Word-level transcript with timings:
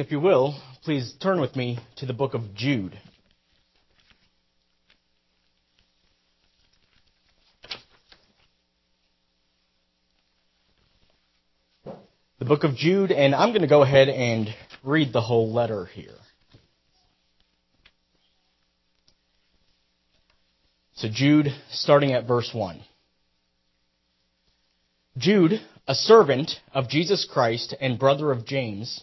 If 0.00 0.12
you 0.12 0.20
will, 0.20 0.54
please 0.84 1.12
turn 1.20 1.40
with 1.40 1.56
me 1.56 1.80
to 1.96 2.06
the 2.06 2.12
book 2.12 2.34
of 2.34 2.54
Jude. 2.54 2.96
The 12.38 12.44
book 12.44 12.62
of 12.62 12.76
Jude, 12.76 13.10
and 13.10 13.34
I'm 13.34 13.48
going 13.50 13.62
to 13.62 13.66
go 13.66 13.82
ahead 13.82 14.08
and 14.08 14.54
read 14.84 15.12
the 15.12 15.20
whole 15.20 15.52
letter 15.52 15.86
here. 15.86 16.14
So, 20.94 21.08
Jude, 21.12 21.48
starting 21.70 22.12
at 22.12 22.28
verse 22.28 22.50
1. 22.54 22.80
Jude, 25.16 25.60
a 25.88 25.94
servant 25.94 26.52
of 26.72 26.88
Jesus 26.88 27.28
Christ 27.28 27.74
and 27.80 27.98
brother 27.98 28.30
of 28.30 28.46
James, 28.46 29.02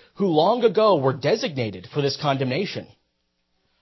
who 0.21 0.27
long 0.27 0.63
ago 0.63 0.97
were 0.97 1.13
designated 1.13 1.87
for 1.91 1.99
this 2.03 2.15
condemnation. 2.21 2.87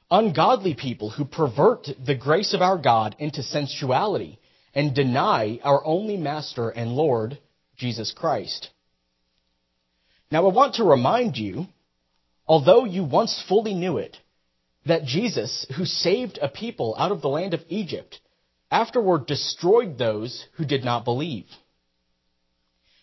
Ungodly 0.09 0.73
people 0.73 1.09
who 1.09 1.25
pervert 1.25 1.89
the 2.05 2.15
grace 2.15 2.53
of 2.53 2.61
our 2.61 2.77
God 2.77 3.13
into 3.19 3.43
sensuality 3.43 4.39
and 4.73 4.95
deny 4.95 5.59
our 5.65 5.85
only 5.85 6.15
Master 6.15 6.69
and 6.69 6.93
Lord, 6.93 7.37
Jesus 7.75 8.13
Christ. 8.13 8.69
Now 10.31 10.47
I 10.47 10.53
want 10.53 10.75
to 10.75 10.85
remind 10.85 11.35
you, 11.35 11.65
although 12.47 12.85
you 12.85 13.03
once 13.03 13.43
fully 13.49 13.73
knew 13.73 13.97
it, 13.97 14.15
that 14.85 15.03
Jesus, 15.03 15.65
who 15.75 15.83
saved 15.83 16.39
a 16.41 16.47
people 16.47 16.95
out 16.97 17.11
of 17.11 17.21
the 17.21 17.27
land 17.27 17.53
of 17.53 17.65
Egypt, 17.67 18.21
afterward 18.71 19.25
destroyed 19.25 19.97
those 19.97 20.45
who 20.53 20.63
did 20.63 20.85
not 20.85 21.03
believe. 21.03 21.47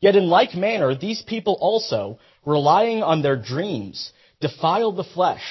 Yet 0.00 0.16
in 0.16 0.28
like 0.28 0.54
manner, 0.54 0.94
these 0.94 1.22
people 1.22 1.58
also, 1.60 2.18
relying 2.44 3.02
on 3.02 3.20
their 3.20 3.36
dreams, 3.36 4.12
defile 4.40 4.92
the 4.92 5.04
flesh, 5.04 5.42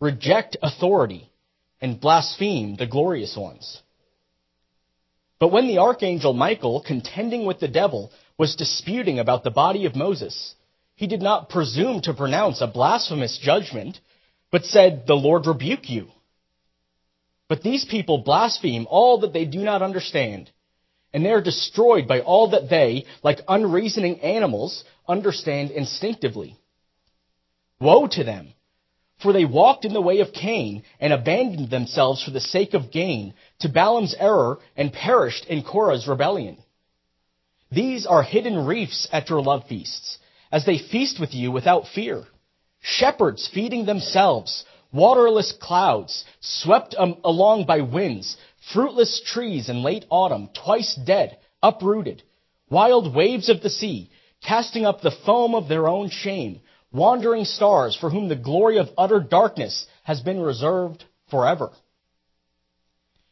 reject 0.00 0.56
authority, 0.62 1.30
and 1.80 2.00
blaspheme 2.00 2.76
the 2.76 2.86
glorious 2.86 3.36
ones. 3.36 3.82
But 5.40 5.50
when 5.50 5.66
the 5.66 5.78
archangel 5.78 6.34
Michael, 6.34 6.82
contending 6.86 7.46
with 7.46 7.58
the 7.58 7.68
devil, 7.68 8.12
was 8.38 8.56
disputing 8.56 9.18
about 9.18 9.42
the 9.42 9.50
body 9.50 9.86
of 9.86 9.96
Moses, 9.96 10.54
he 10.94 11.06
did 11.06 11.22
not 11.22 11.48
presume 11.48 12.02
to 12.02 12.14
pronounce 12.14 12.60
a 12.60 12.66
blasphemous 12.66 13.38
judgment, 13.38 13.98
but 14.52 14.64
said, 14.64 15.04
The 15.06 15.14
Lord 15.14 15.46
rebuke 15.46 15.88
you. 15.88 16.08
But 17.48 17.62
these 17.62 17.84
people 17.84 18.18
blaspheme 18.18 18.86
all 18.88 19.20
that 19.20 19.32
they 19.32 19.46
do 19.46 19.60
not 19.60 19.82
understand 19.82 20.50
and 21.12 21.24
they 21.24 21.30
are 21.30 21.42
destroyed 21.42 22.06
by 22.06 22.20
all 22.20 22.50
that 22.50 22.68
they, 22.68 23.06
like 23.22 23.40
unreasoning 23.48 24.20
animals, 24.20 24.84
understand 25.08 25.70
instinctively. 25.70 26.56
Woe 27.80 28.06
to 28.08 28.24
them! 28.24 28.54
For 29.22 29.32
they 29.32 29.44
walked 29.44 29.84
in 29.84 29.92
the 29.92 30.00
way 30.00 30.20
of 30.20 30.32
Cain 30.32 30.82
and 30.98 31.12
abandoned 31.12 31.68
themselves 31.68 32.22
for 32.22 32.30
the 32.30 32.40
sake 32.40 32.72
of 32.72 32.90
gain 32.90 33.34
to 33.58 33.68
Balaam's 33.68 34.14
error 34.18 34.58
and 34.76 34.92
perished 34.92 35.44
in 35.46 35.62
Korah's 35.62 36.08
rebellion. 36.08 36.56
These 37.70 38.06
are 38.06 38.22
hidden 38.22 38.64
reefs 38.64 39.08
at 39.12 39.28
your 39.28 39.42
love 39.42 39.66
feasts, 39.68 40.18
as 40.50 40.64
they 40.64 40.78
feast 40.78 41.20
with 41.20 41.34
you 41.34 41.52
without 41.52 41.86
fear. 41.86 42.24
Shepherds 42.80 43.48
feeding 43.52 43.84
themselves, 43.84 44.64
waterless 44.90 45.52
clouds, 45.52 46.24
swept 46.40 46.94
um, 46.98 47.18
along 47.22 47.66
by 47.66 47.82
winds, 47.82 48.36
fruitless 48.72 49.20
trees 49.24 49.68
in 49.68 49.82
late 49.82 50.04
autumn, 50.10 50.48
twice 50.64 50.94
dead, 50.94 51.38
uprooted, 51.62 52.22
wild 52.68 53.14
waves 53.14 53.48
of 53.48 53.62
the 53.62 53.70
sea, 53.70 54.10
casting 54.42 54.84
up 54.84 55.00
the 55.00 55.16
foam 55.26 55.54
of 55.54 55.68
their 55.68 55.88
own 55.88 56.08
shame, 56.10 56.60
wandering 56.92 57.44
stars 57.44 57.96
for 57.96 58.10
whom 58.10 58.28
the 58.28 58.36
glory 58.36 58.78
of 58.78 58.88
utter 58.96 59.20
darkness 59.20 59.86
has 60.02 60.20
been 60.20 60.40
reserved 60.40 61.04
forever. 61.30 61.70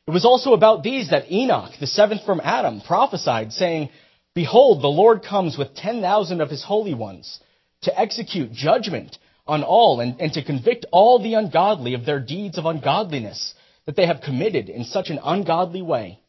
It 0.07 0.13
was 0.13 0.25
also 0.25 0.55
about 0.55 0.83
these 0.83 1.11
that 1.11 1.31
Enoch, 1.31 1.73
the 1.81 1.87
seventh 1.87 2.25
from 2.25 2.41
Adam, 2.43 2.81
prophesied, 2.81 3.53
saying, 3.53 3.91
Behold, 4.35 4.81
the 4.81 4.89
Lord 4.89 5.23
comes 5.23 5.59
with 5.59 5.75
ten 5.75 6.01
thousand 6.01 6.41
of 6.41 6.49
his 6.49 6.65
holy 6.65 6.95
ones 6.95 7.41
to 7.83 7.99
execute 7.99 8.53
judgment 8.53 9.19
on 9.47 9.63
all 9.63 10.01
and, 10.01 10.21
and 10.21 10.33
to 10.35 10.45
convict 10.45 10.87
all 10.93 11.19
the 11.19 11.35
ungodly 11.35 11.95
of 11.95 12.05
their 12.05 12.21
deeds 12.21 12.59
of 12.59 12.67
ungodliness 12.67 13.55
that 13.89 13.97
they 13.97 14.07
have 14.07 14.21
committed 14.21 14.69
in 14.69 14.85
such 14.85 15.09
an 15.09 15.19
ungodly 15.25 15.81
way, 15.81 16.21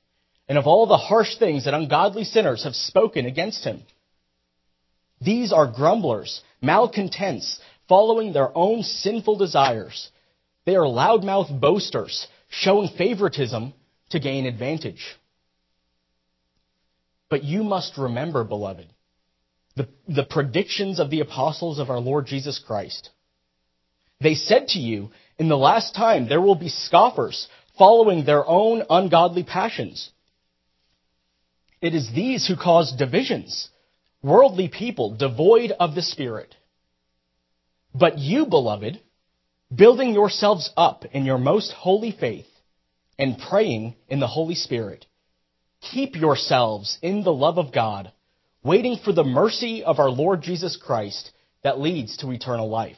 and 0.47 0.57
of 0.57 0.65
all 0.65 0.87
the 0.87 0.95
harsh 0.95 1.35
things 1.37 1.65
that 1.65 1.73
ungodly 1.73 2.23
sinners 2.23 2.63
have 2.63 2.73
spoken 2.73 3.25
against 3.25 3.65
him. 3.65 3.83
These 5.19 5.51
are 5.51 5.67
grumblers, 5.69 6.39
malcontents, 6.61 7.59
following 7.89 8.31
their 8.31 8.57
own 8.57 8.83
sinful 8.83 9.39
desires. 9.39 10.09
They 10.65 10.77
are 10.77 10.85
loudmouth 10.85 11.59
boasters, 11.59 12.27
showing 12.47 12.87
favoritism 12.97 13.73
to 14.11 14.19
gain 14.21 14.45
advantage. 14.45 15.17
But 17.29 17.43
you 17.43 17.65
must 17.65 17.97
remember, 17.97 18.45
beloved, 18.45 18.87
the, 19.75 19.89
the 20.07 20.23
predictions 20.23 21.01
of 21.01 21.09
the 21.09 21.19
apostles 21.19 21.77
of 21.77 21.89
our 21.89 21.99
Lord 21.99 22.25
Jesus 22.25 22.57
Christ. 22.65 23.09
They 24.21 24.35
said 24.35 24.69
to 24.69 24.79
you 24.79 25.09
in 25.39 25.47
the 25.47 25.57
last 25.57 25.95
time, 25.95 26.27
there 26.27 26.41
will 26.41 26.55
be 26.55 26.67
scoffers 26.67 27.47
following 27.77 28.25
their 28.25 28.45
own 28.45 28.83
ungodly 28.89 29.43
passions. 29.43 30.11
It 31.81 31.95
is 31.95 32.11
these 32.13 32.45
who 32.45 32.57
cause 32.57 32.91
divisions, 32.91 33.69
worldly 34.21 34.67
people 34.67 35.15
devoid 35.15 35.71
of 35.71 35.95
the 35.95 36.01
Spirit. 36.01 36.53
But 37.95 38.19
you, 38.19 38.47
beloved, 38.47 38.99
building 39.73 40.13
yourselves 40.13 40.69
up 40.75 41.05
in 41.05 41.23
your 41.23 41.37
most 41.37 41.71
holy 41.71 42.11
faith 42.11 42.47
and 43.17 43.39
praying 43.49 43.95
in 44.09 44.19
the 44.19 44.27
Holy 44.27 44.55
Spirit, 44.55 45.05
keep 45.79 46.17
yourselves 46.17 46.99
in 47.01 47.23
the 47.23 47.33
love 47.33 47.57
of 47.57 47.71
God, 47.71 48.11
waiting 48.61 48.97
for 49.03 49.13
the 49.13 49.23
mercy 49.23 49.85
of 49.85 49.99
our 49.99 50.09
Lord 50.09 50.41
Jesus 50.41 50.75
Christ 50.75 51.31
that 51.63 51.79
leads 51.79 52.17
to 52.17 52.31
eternal 52.31 52.69
life 52.69 52.97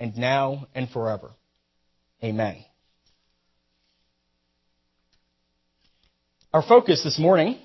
and 0.00 0.16
now 0.16 0.66
and 0.74 0.88
forever. 0.88 1.30
Amen. 2.24 2.64
Our 6.52 6.62
focus 6.62 7.04
this 7.04 7.18
morning 7.18 7.58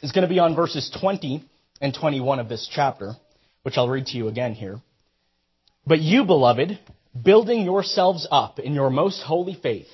is 0.00 0.12
going 0.12 0.22
to 0.22 0.32
be 0.32 0.38
on 0.38 0.56
verses 0.56 0.90
20 0.98 1.44
and 1.80 1.92
21 1.92 2.38
of 2.38 2.48
this 2.48 2.70
chapter, 2.72 3.12
which 3.64 3.76
I'll 3.76 3.88
read 3.88 4.06
to 4.06 4.16
you 4.16 4.28
again 4.28 4.54
here. 4.54 4.80
But 5.86 6.00
you, 6.00 6.24
beloved, 6.24 6.78
building 7.20 7.64
yourselves 7.64 8.26
up 8.30 8.58
in 8.58 8.72
your 8.72 8.88
most 8.88 9.22
holy 9.22 9.58
faith, 9.60 9.88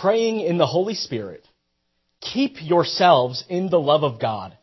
praying 0.00 0.40
in 0.40 0.58
the 0.58 0.66
Holy 0.66 0.94
Spirit, 0.94 1.46
keep 2.20 2.62
yourselves 2.62 3.44
in 3.48 3.70
the 3.70 3.80
love 3.80 4.04
of 4.04 4.20
God, 4.20 4.56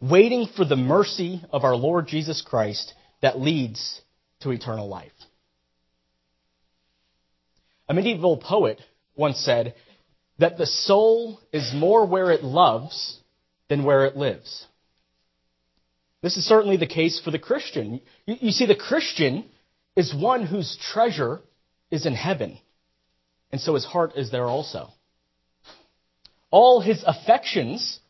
waiting 0.00 0.46
for 0.56 0.64
the 0.64 0.76
mercy 0.76 1.42
of 1.50 1.64
our 1.64 1.74
Lord 1.74 2.06
Jesus 2.06 2.42
Christ 2.42 2.92
that 3.22 3.40
leads 3.40 4.00
to 4.40 4.50
eternal 4.50 4.88
life. 4.88 5.12
A 7.88 7.94
medieval 7.94 8.36
poet 8.36 8.80
once 9.14 9.38
said 9.38 9.74
that 10.38 10.58
the 10.58 10.66
soul 10.66 11.40
is 11.52 11.72
more 11.74 12.06
where 12.06 12.30
it 12.30 12.42
loves 12.42 13.18
than 13.68 13.84
where 13.84 14.06
it 14.06 14.16
lives. 14.16 14.66
This 16.22 16.36
is 16.36 16.44
certainly 16.46 16.78
the 16.78 16.86
case 16.86 17.20
for 17.22 17.30
the 17.30 17.38
Christian. 17.38 18.00
You, 18.26 18.50
see, 18.50 18.66
the 18.66 18.74
Christian 18.74 19.44
is 19.94 20.14
one 20.14 20.46
whose 20.46 20.78
treasure 20.92 21.40
is 21.90 22.06
in 22.06 22.14
heaven, 22.14 22.58
and 23.52 23.60
so 23.60 23.74
his 23.74 23.84
heart 23.84 24.12
is 24.16 24.30
there 24.30 24.46
also. 24.46 24.88
All 26.50 26.80
his 26.80 27.04
affections 27.06 28.00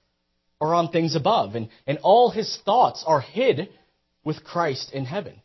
are 0.61 0.75
on 0.75 0.91
things 0.91 1.17
above, 1.17 1.57
and, 1.57 1.69
and 1.87 1.99
all 2.03 2.31
his 2.31 2.59
thoughts 2.65 3.03
are 3.07 3.21
hid 3.21 3.69
with 4.23 4.45
Christ 4.45 4.93
in 4.93 5.05
heaven. 5.05 5.41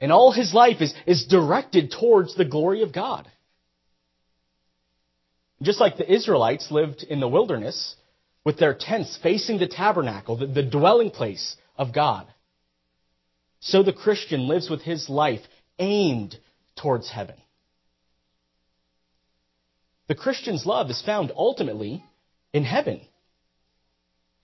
And 0.00 0.12
all 0.12 0.32
his 0.32 0.52
life 0.52 0.80
is, 0.80 0.92
is 1.06 1.26
directed 1.26 1.92
towards 1.92 2.34
the 2.34 2.44
glory 2.44 2.82
of 2.82 2.92
God. 2.92 3.30
Just 5.62 5.80
like 5.80 5.96
the 5.96 6.12
Israelites 6.12 6.70
lived 6.70 7.02
in 7.02 7.20
the 7.20 7.28
wilderness 7.28 7.96
with 8.44 8.58
their 8.58 8.74
tents 8.74 9.18
facing 9.22 9.58
the 9.58 9.66
tabernacle, 9.66 10.36
the, 10.36 10.46
the 10.46 10.62
dwelling 10.62 11.10
place 11.10 11.56
of 11.76 11.92
God. 11.92 12.26
So 13.60 13.82
the 13.82 13.92
Christian 13.92 14.46
lives 14.46 14.70
with 14.70 14.82
his 14.82 15.08
life 15.08 15.40
aimed 15.78 16.36
towards 16.76 17.10
heaven. 17.10 17.34
The 20.06 20.14
Christian's 20.14 20.64
love 20.64 20.90
is 20.90 21.02
found 21.02 21.32
ultimately 21.36 22.04
in 22.52 22.64
heaven. 22.64 23.00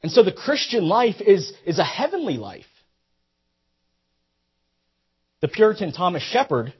And 0.02 0.12
so 0.12 0.22
the 0.22 0.32
Christian 0.32 0.87
life 0.87 1.20
is, 1.20 1.52
is 1.64 1.78
a 1.78 1.84
heavenly 1.84 2.37
life. 2.37 2.66
The 5.40 5.49
Puritan 5.49 5.93
Thomas 5.93 6.22
Shepard 6.22 6.75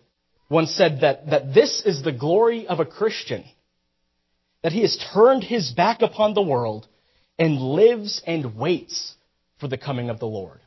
once 0.51 0.71
said 0.75 1.01
that, 1.01 1.31
that 1.31 1.55
this 1.55 1.83
is 1.87 2.03
the 2.03 2.13
glory 2.13 2.67
of 2.67 2.81
a 2.81 2.85
Christian, 2.85 3.45
that 4.65 4.73
he 4.73 4.81
has 4.81 4.99
turned 5.13 5.45
his 5.45 5.71
back 5.73 6.01
upon 6.01 6.33
the 6.33 6.43
world 6.43 6.89
and 7.39 7.59
lives 7.59 8.23
and 8.27 8.57
waits 8.57 9.15
for 9.61 9.69
the 9.69 9.77
coming 9.77 10.09
of 10.09 10.19
the 10.19 10.27
Lord. 10.27 10.59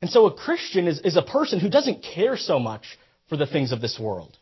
And 0.00 0.08
so 0.08 0.26
a 0.26 0.32
Christian 0.32 0.86
is, 0.86 1.00
is 1.00 1.16
a 1.16 1.22
person 1.22 1.58
who 1.58 1.68
doesn't 1.68 2.04
care 2.14 2.36
so 2.36 2.60
much 2.60 2.84
for 3.28 3.36
the 3.36 3.48
things 3.48 3.72
of 3.72 3.80
this 3.80 3.98
world. 3.98 4.38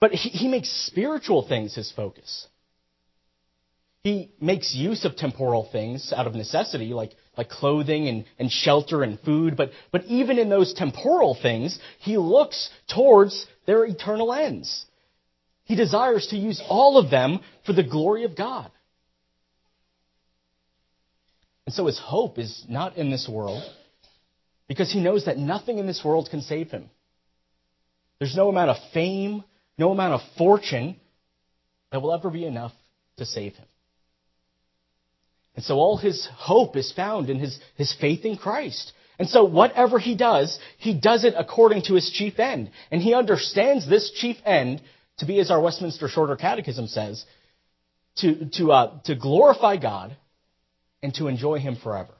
But 0.00 0.12
he, 0.12 0.30
he 0.30 0.48
makes 0.48 0.70
spiritual 0.86 1.46
things 1.46 1.74
his 1.74 1.92
focus. 1.94 2.46
He 4.02 4.30
makes 4.40 4.74
use 4.74 5.04
of 5.04 5.16
temporal 5.16 5.68
things 5.70 6.10
out 6.16 6.26
of 6.26 6.34
necessity, 6.34 6.94
like, 6.94 7.12
like 7.36 7.50
clothing 7.50 8.08
and, 8.08 8.24
and 8.38 8.50
shelter 8.50 9.02
and 9.02 9.20
food. 9.20 9.58
But, 9.58 9.72
but 9.92 10.06
even 10.06 10.38
in 10.38 10.48
those 10.48 10.72
temporal 10.72 11.36
things, 11.40 11.78
he 11.98 12.16
looks 12.16 12.70
towards 12.88 13.46
their 13.66 13.84
eternal 13.84 14.32
ends. 14.32 14.86
He 15.70 15.76
desires 15.76 16.26
to 16.30 16.36
use 16.36 16.60
all 16.68 16.98
of 16.98 17.10
them 17.10 17.38
for 17.64 17.72
the 17.72 17.84
glory 17.84 18.24
of 18.24 18.34
God. 18.34 18.72
And 21.64 21.72
so 21.72 21.86
his 21.86 21.96
hope 21.96 22.40
is 22.40 22.64
not 22.68 22.96
in 22.96 23.08
this 23.08 23.28
world 23.28 23.62
because 24.66 24.92
he 24.92 25.00
knows 25.00 25.26
that 25.26 25.38
nothing 25.38 25.78
in 25.78 25.86
this 25.86 26.02
world 26.04 26.26
can 26.28 26.42
save 26.42 26.72
him. 26.72 26.90
There's 28.18 28.34
no 28.34 28.48
amount 28.48 28.70
of 28.70 28.78
fame, 28.92 29.44
no 29.78 29.92
amount 29.92 30.14
of 30.14 30.22
fortune 30.36 30.96
that 31.92 32.02
will 32.02 32.14
ever 32.14 32.30
be 32.30 32.44
enough 32.44 32.72
to 33.18 33.24
save 33.24 33.54
him. 33.54 33.68
And 35.54 35.64
so 35.64 35.76
all 35.76 35.96
his 35.96 36.28
hope 36.34 36.74
is 36.74 36.90
found 36.90 37.30
in 37.30 37.38
his, 37.38 37.60
his 37.76 37.94
faith 38.00 38.24
in 38.24 38.36
Christ. 38.36 38.92
And 39.20 39.28
so 39.28 39.44
whatever 39.44 40.00
he 40.00 40.16
does, 40.16 40.58
he 40.78 40.98
does 40.98 41.22
it 41.22 41.34
according 41.38 41.82
to 41.82 41.94
his 41.94 42.10
chief 42.10 42.40
end. 42.40 42.72
And 42.90 43.00
he 43.00 43.14
understands 43.14 43.88
this 43.88 44.10
chief 44.10 44.36
end 44.44 44.82
to 45.20 45.26
be, 45.26 45.38
as 45.40 45.50
our 45.50 45.60
Westminster 45.60 46.08
Shorter 46.08 46.36
Catechism 46.36 46.88
says, 46.88 47.24
to, 48.16 48.50
to, 48.54 48.72
uh, 48.72 49.00
to 49.04 49.14
glorify 49.14 49.76
God 49.76 50.16
and 51.02 51.14
to 51.14 51.28
enjoy 51.28 51.58
Him 51.58 51.76
forever. 51.76 52.12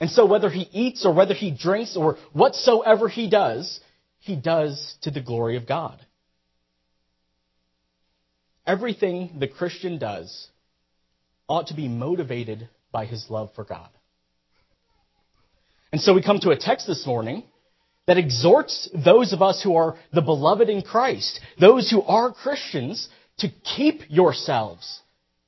And 0.00 0.10
so 0.10 0.26
whether 0.26 0.50
he 0.50 0.68
eats 0.72 1.06
or 1.06 1.14
whether 1.14 1.34
he 1.34 1.50
drinks 1.50 1.96
or 1.96 2.18
whatsoever 2.32 3.08
he 3.08 3.30
does, 3.30 3.80
he 4.18 4.36
does 4.36 4.96
to 5.02 5.10
the 5.10 5.20
glory 5.20 5.56
of 5.56 5.66
God. 5.66 6.04
Everything 8.66 9.36
the 9.38 9.48
Christian 9.48 9.98
does 9.98 10.48
ought 11.48 11.68
to 11.68 11.74
be 11.74 11.88
motivated 11.88 12.68
by 12.90 13.06
his 13.06 13.26
love 13.28 13.50
for 13.54 13.64
God. 13.64 13.88
And 15.92 16.00
so 16.00 16.12
we 16.12 16.22
come 16.22 16.40
to 16.40 16.50
a 16.50 16.56
text 16.56 16.86
this 16.86 17.06
morning 17.06 17.44
that 18.06 18.18
exhorts 18.18 18.88
those 18.92 19.32
of 19.32 19.42
us 19.42 19.62
who 19.62 19.76
are 19.76 19.96
the 20.12 20.22
beloved 20.22 20.68
in 20.68 20.82
Christ, 20.82 21.40
those 21.58 21.90
who 21.90 22.02
are 22.02 22.32
Christians, 22.32 23.08
to 23.38 23.48
keep 23.76 24.02
yourselves 24.08 25.00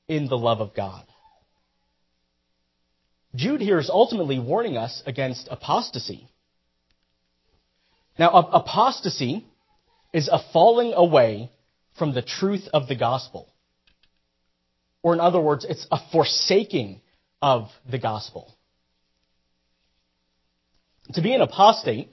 in 0.07 0.27
the 0.27 0.37
love 0.37 0.59
of 0.59 0.75
God. 0.75 1.05
Jude 3.35 3.61
here 3.61 3.79
is 3.79 3.89
ultimately 3.89 4.39
warning 4.39 4.77
us 4.77 5.03
against 5.05 5.47
apostasy. 5.51 6.27
Now, 8.17 8.31
apostasy 8.31 9.45
is 10.11 10.27
a 10.27 10.39
falling 10.51 10.93
away 10.93 11.51
from 11.99 12.13
the 12.13 12.23
truth 12.23 12.67
of 12.73 12.87
the 12.87 12.95
gospel. 12.95 13.53
Or, 15.03 15.13
in 15.13 15.19
other 15.19 15.39
words, 15.39 15.65
it's 15.69 15.85
a 15.91 15.99
forsaking 16.11 17.01
of 17.41 17.69
the 17.89 17.99
gospel. 17.99 18.53
To 21.13 21.21
be 21.21 21.33
an 21.33 21.41
apostate 21.41 22.09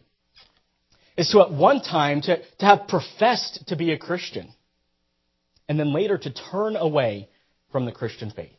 is 1.16 1.30
to 1.30 1.40
at 1.40 1.52
one 1.52 1.80
time 1.80 2.20
to, 2.22 2.38
to 2.58 2.64
have 2.64 2.88
professed 2.88 3.64
to 3.68 3.76
be 3.76 3.92
a 3.92 3.98
Christian 3.98 4.52
and 5.68 5.78
then 5.78 5.92
later 5.92 6.18
to 6.18 6.32
turn 6.32 6.76
away 6.76 7.28
from 7.70 7.84
the 7.84 7.92
Christian 7.92 8.30
faith. 8.30 8.50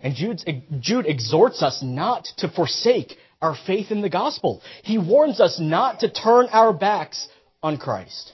And 0.00 0.14
Jude's, 0.14 0.44
Jude 0.80 1.06
exhorts 1.06 1.62
us 1.62 1.80
not 1.82 2.26
to 2.38 2.48
forsake 2.48 3.16
our 3.42 3.56
faith 3.66 3.90
in 3.90 4.00
the 4.00 4.08
gospel. 4.08 4.62
He 4.82 4.98
warns 4.98 5.40
us 5.40 5.58
not 5.60 6.00
to 6.00 6.10
turn 6.10 6.46
our 6.50 6.72
backs 6.72 7.28
on 7.62 7.76
Christ. 7.76 8.32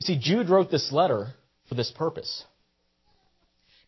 See, 0.00 0.18
Jude 0.18 0.48
wrote 0.48 0.70
this 0.70 0.92
letter 0.92 1.28
for 1.68 1.74
this 1.74 1.90
purpose. 1.90 2.44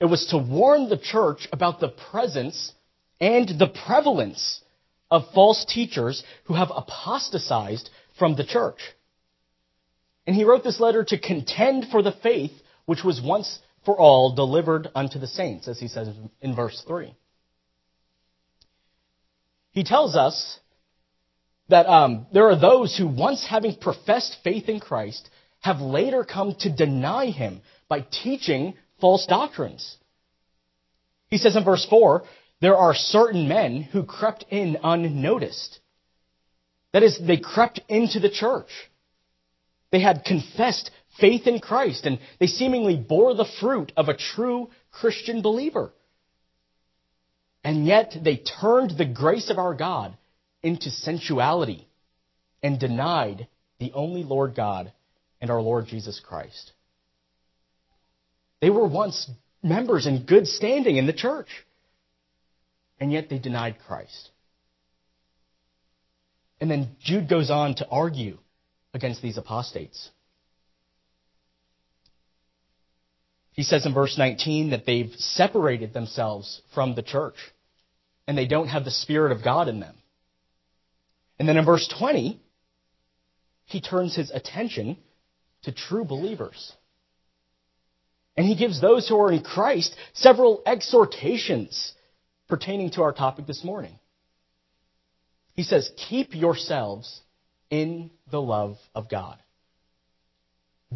It 0.00 0.06
was 0.06 0.26
to 0.26 0.38
warn 0.38 0.88
the 0.88 0.98
church 0.98 1.48
about 1.52 1.80
the 1.80 1.88
presence 2.10 2.72
and 3.20 3.48
the 3.48 3.68
prevalence 3.86 4.60
of 5.10 5.24
false 5.34 5.64
teachers 5.64 6.22
who 6.44 6.54
have 6.54 6.70
apostatized 6.74 7.90
from 8.18 8.36
the 8.36 8.44
church. 8.44 8.78
And 10.26 10.36
he 10.36 10.44
wrote 10.44 10.62
this 10.62 10.80
letter 10.80 11.04
to 11.04 11.18
contend 11.18 11.86
for 11.90 12.02
the 12.02 12.12
faith 12.12 12.52
which 12.86 13.02
was 13.02 13.20
once 13.20 13.58
for 13.84 13.98
all 13.98 14.34
delivered 14.34 14.88
unto 14.94 15.18
the 15.18 15.26
saints, 15.26 15.66
as 15.66 15.80
he 15.80 15.88
says 15.88 16.08
in 16.40 16.54
verse 16.54 16.82
3. 16.86 17.14
He 19.72 19.84
tells 19.84 20.16
us 20.16 20.58
that 21.68 21.86
um, 21.86 22.26
there 22.32 22.50
are 22.50 22.58
those 22.58 22.96
who, 22.96 23.06
once 23.06 23.46
having 23.48 23.76
professed 23.76 24.36
faith 24.44 24.68
in 24.68 24.80
Christ, 24.80 25.28
have 25.60 25.80
later 25.80 26.24
come 26.24 26.54
to 26.60 26.70
deny 26.70 27.26
him 27.26 27.62
by 27.88 28.00
teaching 28.00 28.74
false 29.00 29.26
doctrines. 29.26 29.96
He 31.28 31.38
says 31.38 31.56
in 31.56 31.64
verse 31.64 31.86
4 31.88 32.24
there 32.60 32.76
are 32.76 32.94
certain 32.94 33.48
men 33.48 33.82
who 33.82 34.04
crept 34.04 34.44
in 34.50 34.76
unnoticed. 34.82 35.80
That 36.92 37.02
is, 37.02 37.18
they 37.24 37.38
crept 37.38 37.80
into 37.88 38.20
the 38.20 38.30
church. 38.30 38.68
They 39.92 40.00
had 40.00 40.24
confessed 40.24 40.90
faith 41.18 41.46
in 41.46 41.60
Christ, 41.60 42.06
and 42.06 42.18
they 42.38 42.46
seemingly 42.46 42.96
bore 42.96 43.34
the 43.34 43.48
fruit 43.60 43.92
of 43.96 44.08
a 44.08 44.16
true 44.16 44.70
Christian 44.90 45.42
believer. 45.42 45.92
And 47.64 47.86
yet 47.86 48.14
they 48.22 48.36
turned 48.36 48.96
the 48.96 49.04
grace 49.04 49.50
of 49.50 49.58
our 49.58 49.74
God 49.74 50.16
into 50.62 50.90
sensuality 50.90 51.86
and 52.62 52.78
denied 52.78 53.48
the 53.78 53.92
only 53.92 54.22
Lord 54.22 54.54
God 54.54 54.92
and 55.40 55.50
our 55.50 55.60
Lord 55.60 55.86
Jesus 55.86 56.20
Christ. 56.20 56.72
They 58.60 58.70
were 58.70 58.86
once 58.86 59.30
members 59.62 60.06
in 60.06 60.26
good 60.26 60.46
standing 60.46 60.96
in 60.96 61.06
the 61.06 61.12
church, 61.12 61.48
and 63.00 63.10
yet 63.10 63.28
they 63.28 63.38
denied 63.38 63.76
Christ. 63.86 64.30
And 66.60 66.70
then 66.70 66.96
Jude 67.00 67.28
goes 67.28 67.50
on 67.50 67.74
to 67.76 67.88
argue 67.88 68.38
against 68.92 69.22
these 69.22 69.38
apostates. 69.38 70.10
He 73.52 73.62
says 73.62 73.86
in 73.86 73.94
verse 73.94 74.16
19 74.16 74.70
that 74.70 74.86
they've 74.86 75.12
separated 75.16 75.92
themselves 75.92 76.60
from 76.74 76.94
the 76.94 77.02
church 77.02 77.36
and 78.26 78.36
they 78.36 78.46
don't 78.46 78.68
have 78.68 78.84
the 78.84 78.90
Spirit 78.90 79.32
of 79.32 79.42
God 79.42 79.68
in 79.68 79.80
them. 79.80 79.96
And 81.38 81.48
then 81.48 81.56
in 81.56 81.64
verse 81.64 81.88
20, 81.98 82.38
he 83.64 83.80
turns 83.80 84.14
his 84.14 84.30
attention 84.30 84.98
to 85.62 85.72
true 85.72 86.04
believers. 86.04 86.72
And 88.36 88.46
he 88.46 88.54
gives 88.54 88.80
those 88.80 89.08
who 89.08 89.18
are 89.20 89.32
in 89.32 89.42
Christ 89.42 89.94
several 90.12 90.62
exhortations 90.64 91.92
pertaining 92.50 92.90
to 92.92 93.02
our 93.02 93.12
topic 93.12 93.46
this 93.46 93.64
morning. 93.64 93.98
He 95.54 95.62
says, 95.62 95.90
Keep 96.08 96.34
yourselves 96.34 97.20
in 97.70 98.10
the 98.30 98.40
love 98.40 98.76
of 98.94 99.08
God. 99.08 99.38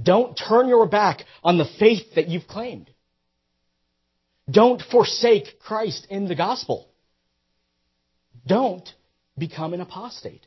Don't 0.01 0.35
turn 0.35 0.69
your 0.69 0.87
back 0.87 1.25
on 1.43 1.57
the 1.57 1.69
faith 1.79 2.15
that 2.17 2.29
you've 2.29 2.49
claimed. 2.49 2.91
Don't 4.51 4.83
forsake 4.91 5.59
Christ 5.61 6.07
in 6.11 6.27
the 6.27 6.35
gospel. 6.35 6.89
Don't 8.47 8.87
become 9.39 9.73
an 9.73 9.81
apostate. 9.81 10.47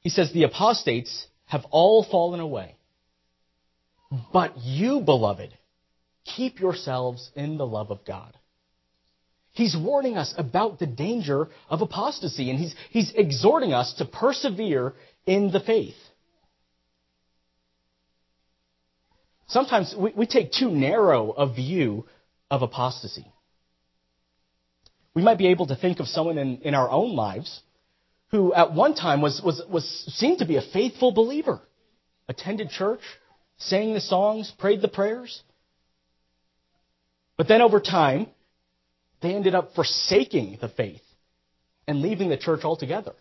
He 0.00 0.08
says 0.10 0.32
the 0.32 0.44
apostates 0.44 1.26
have 1.46 1.64
all 1.70 2.04
fallen 2.04 2.40
away. 2.40 2.76
But 4.32 4.58
you, 4.58 5.00
beloved, 5.00 5.56
keep 6.24 6.60
yourselves 6.60 7.30
in 7.34 7.58
the 7.58 7.66
love 7.66 7.90
of 7.90 8.04
God. 8.04 8.36
He's 9.52 9.76
warning 9.76 10.16
us 10.16 10.34
about 10.36 10.80
the 10.80 10.86
danger 10.86 11.48
of 11.68 11.80
apostasy, 11.80 12.50
and 12.50 12.58
he's, 12.58 12.74
he's 12.90 13.12
exhorting 13.14 13.72
us 13.72 13.94
to 13.98 14.04
persevere 14.04 14.94
in 15.26 15.52
the 15.52 15.60
faith. 15.60 15.94
Sometimes 19.46 19.94
we, 19.96 20.12
we 20.16 20.26
take 20.26 20.50
too 20.50 20.70
narrow 20.70 21.30
a 21.30 21.52
view 21.52 22.06
of 22.50 22.62
apostasy. 22.62 23.26
We 25.14 25.22
might 25.22 25.38
be 25.38 25.48
able 25.48 25.68
to 25.68 25.76
think 25.76 26.00
of 26.00 26.08
someone 26.08 26.38
in, 26.38 26.58
in 26.62 26.74
our 26.74 26.90
own 26.90 27.14
lives 27.14 27.60
who 28.32 28.52
at 28.52 28.74
one 28.74 28.94
time 28.94 29.22
was, 29.22 29.40
was, 29.44 29.62
was 29.70 29.84
seemed 30.16 30.38
to 30.38 30.46
be 30.46 30.56
a 30.56 30.62
faithful 30.72 31.12
believer, 31.12 31.60
attended 32.28 32.70
church, 32.70 33.00
sang 33.58 33.94
the 33.94 34.00
songs, 34.00 34.52
prayed 34.58 34.82
the 34.82 34.88
prayers. 34.88 35.42
But 37.36 37.48
then 37.48 37.62
over 37.62 37.80
time, 37.80 38.28
they 39.22 39.34
ended 39.34 39.54
up 39.54 39.74
forsaking 39.74 40.58
the 40.60 40.68
faith 40.68 41.02
and 41.86 42.02
leaving 42.02 42.28
the 42.28 42.36
church 42.36 42.64
altogether. 42.64 43.14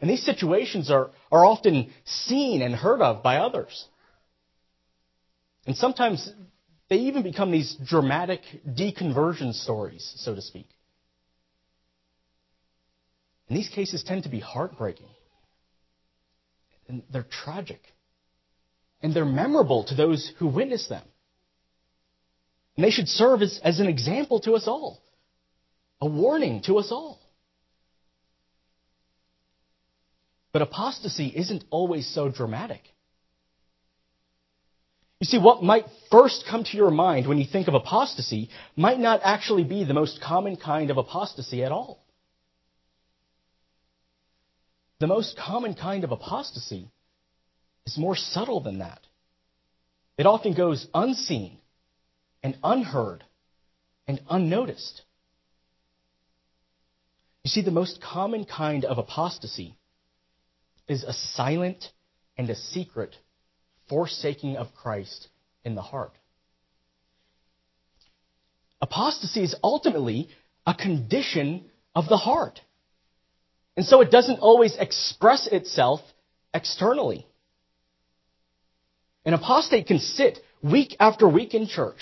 And 0.00 0.08
these 0.08 0.24
situations 0.24 0.90
are, 0.90 1.10
are 1.32 1.44
often 1.44 1.92
seen 2.04 2.62
and 2.62 2.74
heard 2.74 3.00
of 3.00 3.22
by 3.22 3.38
others. 3.38 3.86
And 5.66 5.76
sometimes 5.76 6.32
they 6.88 6.96
even 6.96 7.22
become 7.22 7.50
these 7.50 7.76
dramatic 7.84 8.40
deconversion 8.66 9.54
stories, 9.54 10.12
so 10.16 10.34
to 10.34 10.40
speak. 10.40 10.68
And 13.48 13.58
these 13.58 13.68
cases 13.68 14.04
tend 14.04 14.22
to 14.22 14.28
be 14.28 14.40
heartbreaking. 14.40 15.08
And 16.86 17.02
they're 17.10 17.26
tragic. 17.28 17.80
And 19.02 19.12
they're 19.12 19.24
memorable 19.24 19.84
to 19.84 19.94
those 19.94 20.32
who 20.38 20.46
witness 20.46 20.88
them. 20.88 21.04
And 22.78 22.84
they 22.84 22.90
should 22.90 23.08
serve 23.08 23.42
as, 23.42 23.58
as 23.64 23.80
an 23.80 23.88
example 23.88 24.38
to 24.42 24.52
us 24.52 24.68
all, 24.68 25.02
a 26.00 26.06
warning 26.06 26.62
to 26.66 26.78
us 26.78 26.92
all. 26.92 27.18
But 30.52 30.62
apostasy 30.62 31.26
isn't 31.26 31.64
always 31.70 32.06
so 32.06 32.28
dramatic. 32.28 32.82
You 35.18 35.24
see, 35.24 35.38
what 35.38 35.60
might 35.60 35.86
first 36.12 36.44
come 36.48 36.62
to 36.62 36.76
your 36.76 36.92
mind 36.92 37.26
when 37.26 37.38
you 37.38 37.46
think 37.50 37.66
of 37.66 37.74
apostasy 37.74 38.48
might 38.76 39.00
not 39.00 39.22
actually 39.24 39.64
be 39.64 39.82
the 39.82 39.92
most 39.92 40.20
common 40.20 40.54
kind 40.54 40.92
of 40.92 40.98
apostasy 40.98 41.64
at 41.64 41.72
all. 41.72 42.04
The 45.00 45.08
most 45.08 45.36
common 45.36 45.74
kind 45.74 46.04
of 46.04 46.12
apostasy 46.12 46.92
is 47.86 47.98
more 47.98 48.14
subtle 48.14 48.60
than 48.60 48.78
that. 48.78 49.00
It 50.16 50.26
often 50.26 50.54
goes 50.54 50.86
unseen 50.94 51.57
and 52.42 52.56
unheard 52.62 53.24
and 54.06 54.20
unnoticed. 54.30 55.02
You 57.44 57.50
see, 57.50 57.62
the 57.62 57.70
most 57.70 58.00
common 58.00 58.44
kind 58.44 58.84
of 58.84 58.98
apostasy 58.98 59.76
is 60.86 61.04
a 61.04 61.12
silent 61.12 61.92
and 62.36 62.48
a 62.50 62.54
secret 62.54 63.16
forsaking 63.88 64.56
of 64.56 64.74
Christ 64.74 65.28
in 65.64 65.74
the 65.74 65.82
heart. 65.82 66.12
Apostasy 68.80 69.42
is 69.42 69.56
ultimately 69.62 70.28
a 70.66 70.74
condition 70.74 71.64
of 71.94 72.08
the 72.08 72.16
heart. 72.16 72.60
And 73.76 73.84
so 73.84 74.00
it 74.00 74.10
doesn't 74.10 74.40
always 74.40 74.76
express 74.78 75.46
itself 75.46 76.00
externally. 76.52 77.26
An 79.24 79.34
apostate 79.34 79.86
can 79.86 79.98
sit 79.98 80.38
week 80.62 80.96
after 81.00 81.28
week 81.28 81.54
in 81.54 81.66
church 81.66 81.98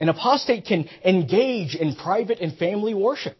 an 0.00 0.08
apostate 0.08 0.64
can 0.64 0.88
engage 1.04 1.74
in 1.74 1.96
private 1.96 2.38
and 2.40 2.56
family 2.56 2.94
worship. 2.94 3.36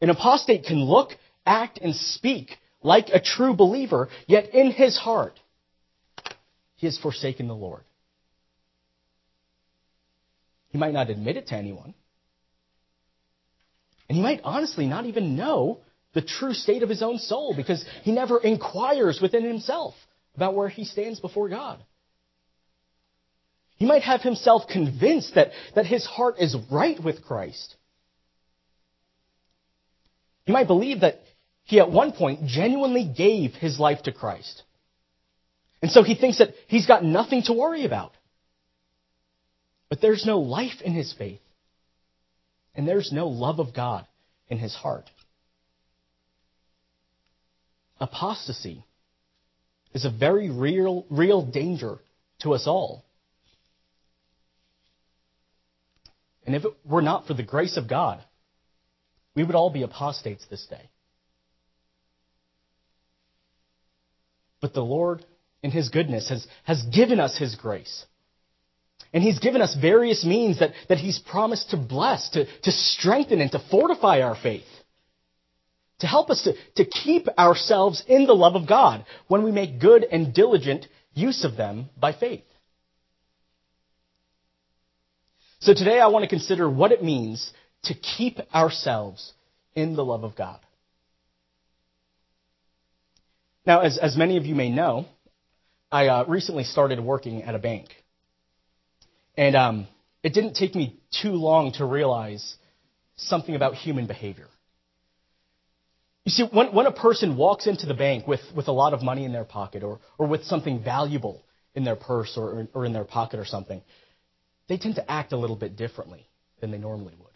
An 0.00 0.10
apostate 0.10 0.64
can 0.64 0.84
look, 0.84 1.10
act, 1.46 1.78
and 1.80 1.94
speak 1.94 2.58
like 2.82 3.08
a 3.08 3.20
true 3.20 3.54
believer, 3.54 4.08
yet 4.26 4.54
in 4.54 4.70
his 4.70 4.98
heart, 4.98 5.40
he 6.76 6.86
has 6.86 6.98
forsaken 6.98 7.48
the 7.48 7.54
Lord. 7.54 7.82
He 10.68 10.78
might 10.78 10.92
not 10.92 11.08
admit 11.08 11.36
it 11.36 11.46
to 11.48 11.54
anyone. 11.54 11.94
And 14.08 14.16
he 14.16 14.22
might 14.22 14.40
honestly 14.44 14.86
not 14.86 15.06
even 15.06 15.36
know 15.36 15.80
the 16.12 16.20
true 16.20 16.52
state 16.52 16.82
of 16.82 16.88
his 16.88 17.02
own 17.02 17.18
soul 17.18 17.54
because 17.56 17.84
he 18.02 18.12
never 18.12 18.38
inquires 18.38 19.20
within 19.22 19.44
himself 19.44 19.94
about 20.36 20.54
where 20.54 20.68
he 20.68 20.84
stands 20.84 21.20
before 21.20 21.48
God. 21.48 21.82
He 23.76 23.86
might 23.86 24.02
have 24.02 24.22
himself 24.22 24.62
convinced 24.70 25.34
that, 25.34 25.50
that 25.74 25.86
his 25.86 26.06
heart 26.06 26.36
is 26.38 26.56
right 26.70 27.02
with 27.02 27.24
Christ. 27.24 27.74
He 30.46 30.52
might 30.52 30.66
believe 30.66 31.00
that 31.00 31.20
he 31.64 31.80
at 31.80 31.90
one 31.90 32.12
point 32.12 32.46
genuinely 32.46 33.04
gave 33.04 33.54
his 33.54 33.80
life 33.80 34.02
to 34.02 34.12
Christ. 34.12 34.62
And 35.82 35.90
so 35.90 36.02
he 36.02 36.14
thinks 36.14 36.38
that 36.38 36.50
he's 36.66 36.86
got 36.86 37.04
nothing 37.04 37.42
to 37.44 37.52
worry 37.52 37.84
about. 37.84 38.12
But 39.88 40.00
there's 40.00 40.24
no 40.26 40.40
life 40.40 40.80
in 40.84 40.92
his 40.92 41.12
faith. 41.12 41.40
And 42.74 42.86
there's 42.86 43.12
no 43.12 43.28
love 43.28 43.58
of 43.58 43.74
God 43.74 44.06
in 44.48 44.58
his 44.58 44.74
heart. 44.74 45.08
Apostasy 48.00 48.84
is 49.94 50.04
a 50.04 50.10
very 50.10 50.50
real, 50.50 51.06
real 51.08 51.42
danger 51.42 51.98
to 52.40 52.54
us 52.54 52.66
all. 52.66 53.04
And 56.46 56.54
if 56.54 56.64
it 56.64 56.72
were 56.84 57.02
not 57.02 57.26
for 57.26 57.34
the 57.34 57.42
grace 57.42 57.76
of 57.76 57.88
God, 57.88 58.22
we 59.34 59.44
would 59.44 59.54
all 59.54 59.70
be 59.70 59.82
apostates 59.82 60.44
this 60.50 60.66
day. 60.66 60.90
But 64.60 64.74
the 64.74 64.82
Lord, 64.82 65.24
in 65.62 65.70
His 65.70 65.88
goodness, 65.88 66.28
has, 66.28 66.46
has 66.64 66.82
given 66.84 67.20
us 67.20 67.36
His 67.36 67.54
grace. 67.54 68.04
And 69.12 69.22
He's 69.22 69.38
given 69.38 69.62
us 69.62 69.76
various 69.80 70.24
means 70.24 70.60
that, 70.60 70.72
that 70.88 70.98
He's 70.98 71.18
promised 71.18 71.70
to 71.70 71.76
bless, 71.76 72.30
to, 72.30 72.46
to 72.62 72.72
strengthen, 72.72 73.40
and 73.40 73.52
to 73.52 73.62
fortify 73.70 74.20
our 74.20 74.36
faith. 74.36 74.64
To 76.00 76.06
help 76.06 76.30
us 76.30 76.42
to, 76.42 76.54
to 76.76 76.90
keep 76.90 77.28
ourselves 77.38 78.02
in 78.06 78.26
the 78.26 78.34
love 78.34 78.56
of 78.56 78.68
God 78.68 79.04
when 79.28 79.44
we 79.44 79.52
make 79.52 79.80
good 79.80 80.04
and 80.04 80.34
diligent 80.34 80.86
use 81.14 81.44
of 81.44 81.56
them 81.56 81.88
by 81.98 82.12
faith. 82.12 82.44
So 85.64 85.72
today 85.72 85.98
I 85.98 86.08
want 86.08 86.24
to 86.24 86.28
consider 86.28 86.68
what 86.68 86.92
it 86.92 87.02
means 87.02 87.50
to 87.84 87.94
keep 87.94 88.38
ourselves 88.54 89.32
in 89.74 89.96
the 89.96 90.04
love 90.04 90.22
of 90.22 90.36
God. 90.36 90.60
Now, 93.64 93.80
as, 93.80 93.96
as 93.96 94.14
many 94.14 94.36
of 94.36 94.44
you 94.44 94.54
may 94.54 94.70
know, 94.70 95.06
I 95.90 96.08
uh, 96.08 96.24
recently 96.28 96.64
started 96.64 97.00
working 97.00 97.44
at 97.44 97.54
a 97.54 97.58
bank. 97.58 97.88
And 99.38 99.56
um, 99.56 99.88
it 100.22 100.34
didn't 100.34 100.52
take 100.52 100.74
me 100.74 101.00
too 101.22 101.32
long 101.32 101.72
to 101.78 101.86
realize 101.86 102.56
something 103.16 103.54
about 103.54 103.72
human 103.72 104.06
behavior. 104.06 104.48
You 106.26 106.30
see, 106.30 106.44
when, 106.52 106.74
when 106.74 106.84
a 106.84 106.92
person 106.92 107.38
walks 107.38 107.66
into 107.66 107.86
the 107.86 107.94
bank 107.94 108.26
with, 108.26 108.42
with 108.54 108.68
a 108.68 108.72
lot 108.72 108.92
of 108.92 109.02
money 109.02 109.24
in 109.24 109.32
their 109.32 109.44
pocket 109.44 109.82
or, 109.82 110.00
or 110.18 110.26
with 110.26 110.44
something 110.44 110.84
valuable 110.84 111.42
in 111.74 111.84
their 111.84 111.96
purse 111.96 112.34
or, 112.36 112.68
or 112.74 112.84
in 112.84 112.92
their 112.92 113.04
pocket 113.04 113.40
or 113.40 113.46
something, 113.46 113.80
they 114.68 114.78
tend 114.78 114.96
to 114.96 115.10
act 115.10 115.32
a 115.32 115.36
little 115.36 115.56
bit 115.56 115.76
differently 115.76 116.26
than 116.60 116.70
they 116.70 116.78
normally 116.78 117.14
would. 117.18 117.28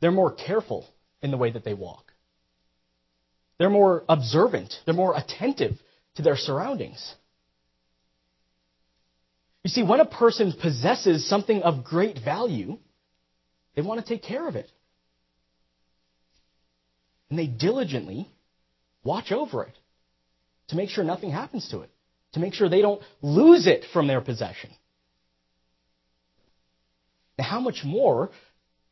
They're 0.00 0.10
more 0.10 0.32
careful 0.32 0.86
in 1.22 1.30
the 1.30 1.36
way 1.36 1.50
that 1.50 1.64
they 1.64 1.74
walk. 1.74 2.12
They're 3.58 3.70
more 3.70 4.04
observant. 4.08 4.72
They're 4.84 4.94
more 4.94 5.14
attentive 5.16 5.78
to 6.14 6.22
their 6.22 6.36
surroundings. 6.36 7.14
You 9.62 9.68
see, 9.68 9.82
when 9.82 10.00
a 10.00 10.06
person 10.06 10.54
possesses 10.58 11.28
something 11.28 11.62
of 11.62 11.84
great 11.84 12.18
value, 12.24 12.78
They 13.74 13.82
want 13.82 14.04
to 14.04 14.06
take 14.06 14.22
care 14.22 14.48
of 14.48 14.56
it. 14.56 14.70
And 17.28 17.38
they 17.38 17.46
diligently 17.46 18.28
watch 19.04 19.32
over 19.32 19.64
it 19.64 19.76
to 20.68 20.76
make 20.76 20.90
sure 20.90 21.04
nothing 21.04 21.30
happens 21.30 21.68
to 21.70 21.80
it, 21.80 21.90
to 22.32 22.40
make 22.40 22.54
sure 22.54 22.68
they 22.68 22.82
don't 22.82 23.00
lose 23.22 23.66
it 23.66 23.84
from 23.92 24.06
their 24.06 24.20
possession. 24.20 24.70
Now, 27.40 27.46
how 27.46 27.60
much 27.60 27.84
more 27.86 28.28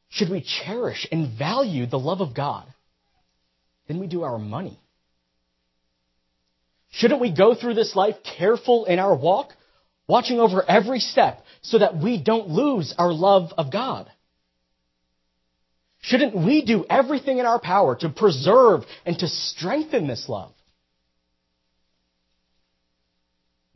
should 0.08 0.30
we 0.30 0.40
cherish 0.40 1.06
and 1.12 1.36
value 1.38 1.84
the 1.84 1.98
love 1.98 2.22
of 2.22 2.34
God 2.34 2.64
than 3.86 4.00
we 4.00 4.06
do 4.06 4.22
our 4.22 4.38
money? 4.38 4.80
Shouldn't 6.92 7.20
we 7.20 7.30
go 7.30 7.54
through 7.54 7.74
this 7.74 7.94
life 7.94 8.16
careful 8.38 8.86
in 8.86 8.98
our 8.98 9.14
walk, 9.14 9.50
watching 10.06 10.40
over 10.40 10.64
every 10.66 10.98
step 10.98 11.44
so 11.60 11.78
that 11.78 11.98
we 11.98 12.22
don't 12.22 12.48
lose 12.48 12.94
our 12.96 13.12
love 13.12 13.52
of 13.58 13.70
God? 13.70 14.10
Shouldn't 16.00 16.34
we 16.34 16.64
do 16.64 16.86
everything 16.88 17.36
in 17.36 17.44
our 17.44 17.60
power 17.60 17.96
to 17.96 18.08
preserve 18.08 18.84
and 19.04 19.18
to 19.18 19.28
strengthen 19.28 20.06
this 20.06 20.26
love? 20.26 20.54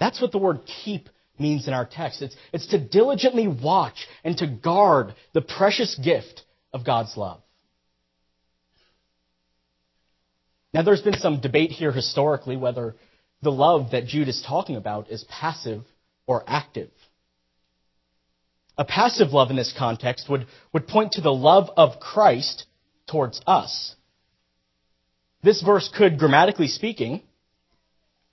That's 0.01 0.19
what 0.19 0.33
the 0.33 0.39
word 0.39 0.61
keep 0.65 1.11
means 1.43 1.69
in 1.69 1.75
our 1.75 1.85
text. 1.85 2.23
It's, 2.23 2.37
it's 2.53 2.67
to 2.69 2.79
diligently 2.79 3.49
watch 3.49 4.07
and 4.25 4.37
to 4.39 4.47
guard 4.47 5.15
the 5.35 5.43
precious 5.43 5.99
gift 6.03 6.43
of 6.73 6.87
God's 6.87 7.17
love. 7.17 7.43
Now, 10.73 10.83
there's 10.83 11.03
been 11.03 11.19
some 11.19 11.41
debate 11.41 11.71
here 11.71 11.93
historically 11.93 12.57
whether 12.57 12.95
the 13.43 13.53
love 13.53 13.91
that 13.91 14.07
Jude 14.07 14.29
is 14.29 14.43
talking 14.47 14.77
about 14.77 15.11
is 15.11 15.25
passive 15.25 15.83
or 16.27 16.45
active. 16.47 16.91
A 18.79 18.85
passive 18.85 19.33
love 19.33 19.51
in 19.51 19.57
this 19.57 19.75
context 19.77 20.31
would, 20.31 20.47
would 20.73 20.89
point 20.89 21.13
to 21.13 21.21
the 21.21 21.33
love 21.33 21.69
of 21.77 22.01
Christ 22.01 22.65
towards 23.11 23.41
us. 23.47 23.95
This 25.43 25.61
verse 25.61 25.91
could, 25.95 26.19
grammatically 26.19 26.69
speaking, 26.69 27.23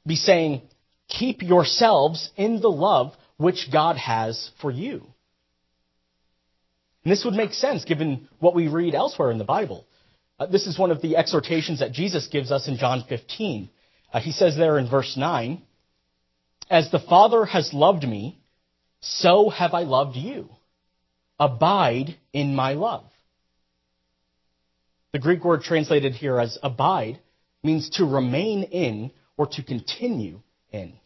be 0.06 0.16
saying, 0.16 0.62
keep 1.10 1.42
yourselves 1.42 2.30
in 2.38 2.62
the 2.62 2.70
love 2.70 3.14
which 3.38 3.70
God 3.72 3.98
has 3.98 4.52
for 4.62 4.72
you. 4.72 5.06
And 7.04 7.12
this 7.12 7.26
would 7.26 7.34
make 7.34 7.54
sense 7.54 7.86
given 7.86 8.28
what 8.40 8.56
we 8.56 8.68
read 8.68 8.94
elsewhere 8.94 9.32
in 9.32 9.38
the 9.38 9.44
Bible. 9.44 9.86
Uh, 10.40 10.46
this 10.46 10.68
is 10.68 10.78
one 10.78 10.92
of 10.92 11.02
the 11.02 11.18
exhortations 11.18 11.80
that 11.80 11.92
Jesus 11.92 12.28
gives 12.28 12.52
us 12.52 12.68
in 12.68 12.78
John 12.78 13.04
15. 13.08 13.70
Uh, 14.14 14.20
he 14.20 14.32
says 14.32 14.56
there 14.56 14.78
in 14.78 14.90
verse 14.90 15.16
9, 15.18 15.62
As 16.70 16.92
the 16.92 17.00
Father 17.00 17.46
has 17.46 17.74
loved 17.74 18.04
me, 18.04 18.40
so 19.02 19.50
have 19.50 19.74
I 19.74 19.84
loved 19.84 20.16
you. 20.16 20.50
Abide 21.40 22.18
in 22.34 22.56
my 22.56 22.74
love. 22.74 23.06
The 25.14 25.20
Greek 25.20 25.44
word 25.44 25.62
translated 25.62 26.14
here 26.14 26.40
as 26.40 26.58
abide 26.62 27.20
means 27.64 27.90
to 27.92 28.06
remain 28.06 28.64
in 28.64 29.12
or 29.38 29.48
to 29.48 29.64
continue 29.64 30.42
in. 30.72 30.99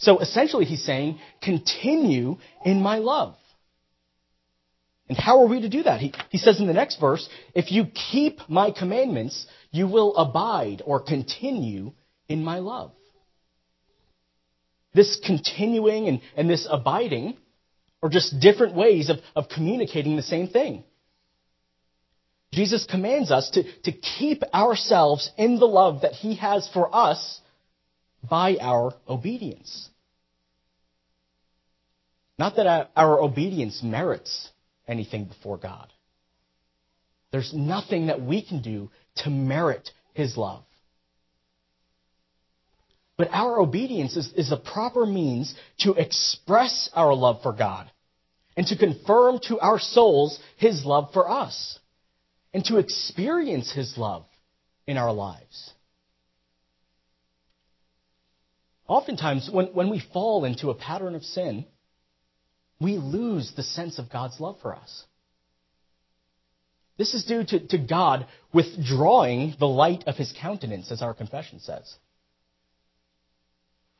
So 0.00 0.18
essentially, 0.18 0.64
he's 0.64 0.84
saying, 0.84 1.20
continue 1.42 2.38
in 2.64 2.82
my 2.82 2.98
love. 2.98 3.36
And 5.08 5.18
how 5.18 5.42
are 5.42 5.46
we 5.46 5.60
to 5.60 5.68
do 5.68 5.82
that? 5.82 6.00
He, 6.00 6.14
he 6.30 6.38
says 6.38 6.58
in 6.58 6.66
the 6.66 6.72
next 6.72 6.98
verse, 6.98 7.28
if 7.54 7.70
you 7.70 7.84
keep 7.86 8.40
my 8.48 8.70
commandments, 8.70 9.46
you 9.70 9.86
will 9.86 10.16
abide 10.16 10.82
or 10.86 11.00
continue 11.00 11.92
in 12.28 12.42
my 12.42 12.60
love. 12.60 12.92
This 14.94 15.20
continuing 15.24 16.08
and, 16.08 16.20
and 16.34 16.48
this 16.48 16.66
abiding 16.70 17.36
are 18.02 18.08
just 18.08 18.40
different 18.40 18.74
ways 18.74 19.10
of, 19.10 19.18
of 19.36 19.48
communicating 19.48 20.16
the 20.16 20.22
same 20.22 20.48
thing. 20.48 20.84
Jesus 22.52 22.86
commands 22.90 23.30
us 23.30 23.50
to, 23.50 23.64
to 23.82 23.92
keep 23.92 24.42
ourselves 24.54 25.30
in 25.36 25.58
the 25.58 25.66
love 25.66 26.02
that 26.02 26.12
he 26.12 26.36
has 26.36 26.68
for 26.72 26.94
us 26.94 27.40
by 28.28 28.56
our 28.60 28.92
obedience. 29.08 29.88
Not 32.38 32.56
that 32.56 32.90
our 32.96 33.20
obedience 33.20 33.82
merits 33.82 34.48
anything 34.88 35.26
before 35.26 35.58
God. 35.58 35.92
There's 37.32 37.52
nothing 37.54 38.06
that 38.06 38.22
we 38.22 38.42
can 38.42 38.62
do 38.62 38.90
to 39.18 39.30
merit 39.30 39.90
His 40.14 40.36
love. 40.36 40.64
But 43.16 43.28
our 43.32 43.60
obedience 43.60 44.16
is, 44.16 44.32
is 44.34 44.50
a 44.50 44.56
proper 44.56 45.04
means 45.04 45.54
to 45.80 45.92
express 45.92 46.88
our 46.94 47.14
love 47.14 47.42
for 47.42 47.52
God 47.52 47.90
and 48.56 48.66
to 48.68 48.76
confirm 48.76 49.38
to 49.48 49.60
our 49.60 49.78
souls 49.78 50.40
His 50.56 50.84
love 50.84 51.12
for 51.12 51.30
us 51.30 51.78
and 52.54 52.64
to 52.64 52.78
experience 52.78 53.70
His 53.70 53.98
love 53.98 54.24
in 54.86 54.96
our 54.96 55.12
lives. 55.12 55.72
Oftentimes, 58.90 59.48
when, 59.48 59.66
when 59.66 59.88
we 59.88 60.02
fall 60.12 60.44
into 60.44 60.70
a 60.70 60.74
pattern 60.74 61.14
of 61.14 61.22
sin, 61.22 61.64
we 62.80 62.98
lose 62.98 63.52
the 63.54 63.62
sense 63.62 64.00
of 64.00 64.10
God's 64.10 64.40
love 64.40 64.56
for 64.60 64.74
us. 64.74 65.04
This 66.98 67.14
is 67.14 67.24
due 67.24 67.44
to, 67.44 67.68
to 67.68 67.78
God 67.78 68.26
withdrawing 68.52 69.54
the 69.60 69.68
light 69.68 70.02
of 70.08 70.16
his 70.16 70.34
countenance, 70.36 70.90
as 70.90 71.02
our 71.02 71.14
confession 71.14 71.60
says. 71.60 71.94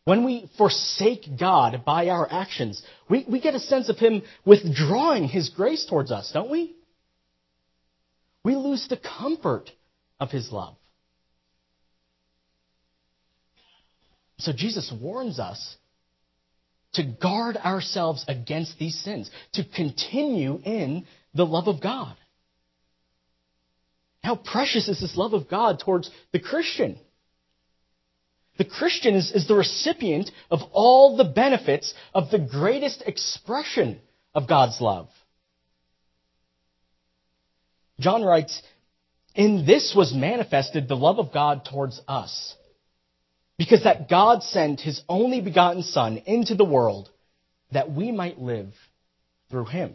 When 0.07 0.25
we 0.25 0.51
forsake 0.59 1.39
God 1.39 1.85
by 1.87 2.09
our 2.09 2.27
actions, 2.29 2.83
we, 3.09 3.25
we 3.29 3.41
get 3.41 3.55
a 3.55 3.61
sense 3.61 3.89
of 3.89 3.97
him 3.97 4.23
withdrawing 4.45 5.29
his 5.29 5.51
grace 5.51 5.87
towards 5.89 6.11
us, 6.11 6.33
don't 6.35 6.51
we? 6.51 6.75
We 8.43 8.57
lose 8.57 8.89
the 8.89 8.97
comfort 8.97 9.71
of 10.19 10.33
his 10.33 10.51
love. 10.51 10.75
So 14.41 14.53
Jesus 14.53 14.93
warns 15.01 15.39
us 15.39 15.77
to 16.95 17.05
guard 17.05 17.57
ourselves 17.57 18.25
against 18.27 18.79
these 18.79 18.99
sins, 18.99 19.31
to 19.55 19.65
continue 19.65 20.61
in 20.65 21.07
the 21.35 21.47
love 21.47 21.69
of 21.69 21.81
God. 21.81 22.17
How 24.23 24.37
precious 24.37 24.89
is 24.89 25.01
this 25.01 25.17
love 25.17 25.33
of 25.33 25.49
God 25.49 25.81
towards 25.81 26.11
the 26.33 26.41
Christian? 26.41 26.99
The 28.59 28.65
Christian 28.65 29.15
is, 29.15 29.31
is 29.33 29.49
the 29.49 29.55
recipient 29.55 30.31
of 30.51 30.61
all 30.73 31.17
the 31.17 31.25
benefits 31.25 31.95
of 32.13 32.31
the 32.31 32.39
greatest 32.39 33.03
expression 33.07 34.01
of 34.35 34.49
God's 34.49 34.81
love. 34.81 35.09
John 37.99 38.23
writes, 38.23 38.61
In 39.35 39.65
this 39.65 39.95
was 39.97 40.13
manifested 40.13 40.89
the 40.89 40.97
love 40.97 41.19
of 41.19 41.33
God 41.33 41.65
towards 41.65 42.01
us 42.07 42.55
because 43.61 43.85
that 43.85 44.09
God 44.09 44.43
sent 44.43 44.81
his 44.81 45.03
only 45.07 45.43
begotten 45.43 45.83
Son 45.83 46.17
into 46.25 46.55
the 46.55 46.65
world 46.65 47.11
that 47.73 47.93
we 47.93 48.11
might 48.11 48.41
live 48.41 48.73
through 49.51 49.67
him. 49.67 49.93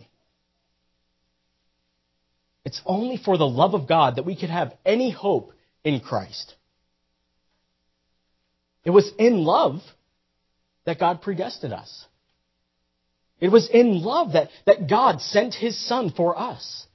It's 2.64 2.80
only 2.86 3.18
for 3.18 3.40
the 3.40 3.48
love 3.48 3.74
of 3.74 3.88
God 3.88 4.18
that 4.18 4.26
we 4.26 4.36
could 4.36 4.52
have 4.52 4.76
any 4.86 5.10
hope 5.10 5.52
in 5.84 6.00
Christ. 6.00 6.54
It 8.84 8.92
was 8.92 9.12
in 9.18 9.44
love 9.44 9.80
that 10.86 11.00
God 11.00 11.24
predestined 11.24 11.74
us. 11.74 12.06
It 13.40 13.50
was 13.50 13.68
in 13.68 14.04
love 14.04 14.34
that, 14.34 14.50
that 14.68 14.88
God 14.88 15.22
sent 15.22 15.56
his 15.56 15.76
Son 15.88 16.14
for 16.16 16.38
us. 16.38 16.86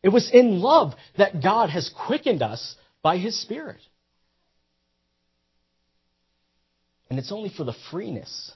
It 0.00 0.10
was 0.10 0.30
in 0.32 0.60
love 0.60 0.92
that 1.18 1.42
God 1.42 1.70
has 1.70 1.90
quickened 2.06 2.40
us 2.40 2.76
by 3.02 3.18
his 3.18 3.42
Spirit. 3.42 3.80
And 7.10 7.18
it's 7.18 7.32
only 7.32 7.50
for 7.50 7.64
the 7.64 7.74
freeness 7.90 8.52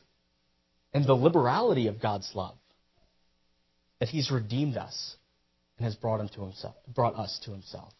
and 0.92 1.04
the 1.04 1.14
liberality 1.14 1.86
of 1.86 2.00
God's 2.00 2.30
love 2.34 2.56
that 4.00 4.08
He's 4.08 4.30
redeemed 4.30 4.76
us 4.76 5.16
and 5.76 5.84
has 5.84 5.94
brought, 5.94 6.20
him 6.20 6.28
to 6.30 6.42
himself, 6.42 6.74
brought 6.92 7.16
us 7.16 7.38
to 7.44 7.50
Himself. 7.52 7.92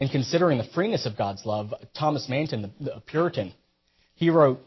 In 0.00 0.08
considering 0.08 0.58
the 0.58 0.68
freeness 0.74 1.06
of 1.06 1.16
God's 1.16 1.46
love, 1.46 1.72
Thomas 1.96 2.28
Manton, 2.28 2.62
the, 2.62 2.84
the 2.84 3.02
Puritan, 3.06 3.52
he 4.14 4.30
wrote, 4.30 4.60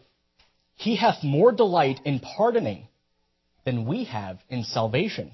He 0.76 0.96
hath 0.96 1.24
more 1.24 1.52
delight 1.52 2.00
in 2.06 2.20
pardoning 2.20 2.88
than 3.66 3.86
we 3.86 4.06
have 4.06 4.40
in 4.50 4.64
salvation. 4.64 5.32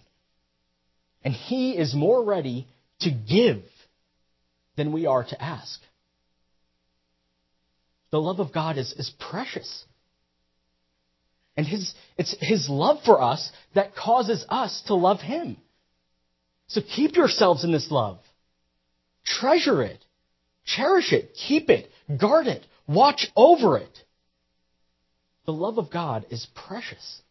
And 1.23 1.33
He 1.33 1.77
is 1.77 1.93
more 1.93 2.23
ready 2.23 2.67
to 3.01 3.11
give 3.11 3.63
than 4.75 4.91
we 4.91 5.05
are 5.05 5.23
to 5.23 5.41
ask. 5.41 5.79
The 8.11 8.19
love 8.19 8.39
of 8.39 8.53
God 8.53 8.77
is, 8.77 8.91
is 8.93 9.11
precious. 9.19 9.85
And 11.57 11.65
his, 11.65 11.93
it's 12.17 12.35
His 12.39 12.69
love 12.69 13.03
for 13.03 13.21
us 13.21 13.51
that 13.73 13.95
causes 13.95 14.45
us 14.49 14.83
to 14.87 14.95
love 14.95 15.19
Him. 15.19 15.57
So 16.67 16.81
keep 16.81 17.15
yourselves 17.15 17.63
in 17.63 17.71
this 17.71 17.91
love. 17.91 18.19
Treasure 19.25 19.83
it. 19.83 20.03
Cherish 20.65 21.11
it. 21.11 21.33
Keep 21.33 21.69
it. 21.69 21.89
Guard 22.19 22.47
it. 22.47 22.65
Watch 22.87 23.27
over 23.35 23.77
it. 23.77 23.97
The 25.45 25.53
love 25.53 25.77
of 25.77 25.91
God 25.91 26.25
is 26.29 26.47
precious. 26.55 27.21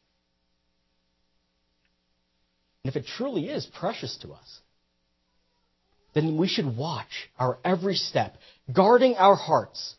and 2.82 2.94
if 2.94 2.96
it 2.96 3.06
truly 3.06 3.48
is 3.48 3.66
precious 3.66 4.16
to 4.22 4.32
us, 4.32 4.60
then 6.14 6.36
we 6.36 6.48
should 6.48 6.76
watch 6.76 7.30
our 7.38 7.58
every 7.64 7.94
step, 7.94 8.36
guarding 8.72 9.14
our 9.16 9.36
hearts 9.36 9.94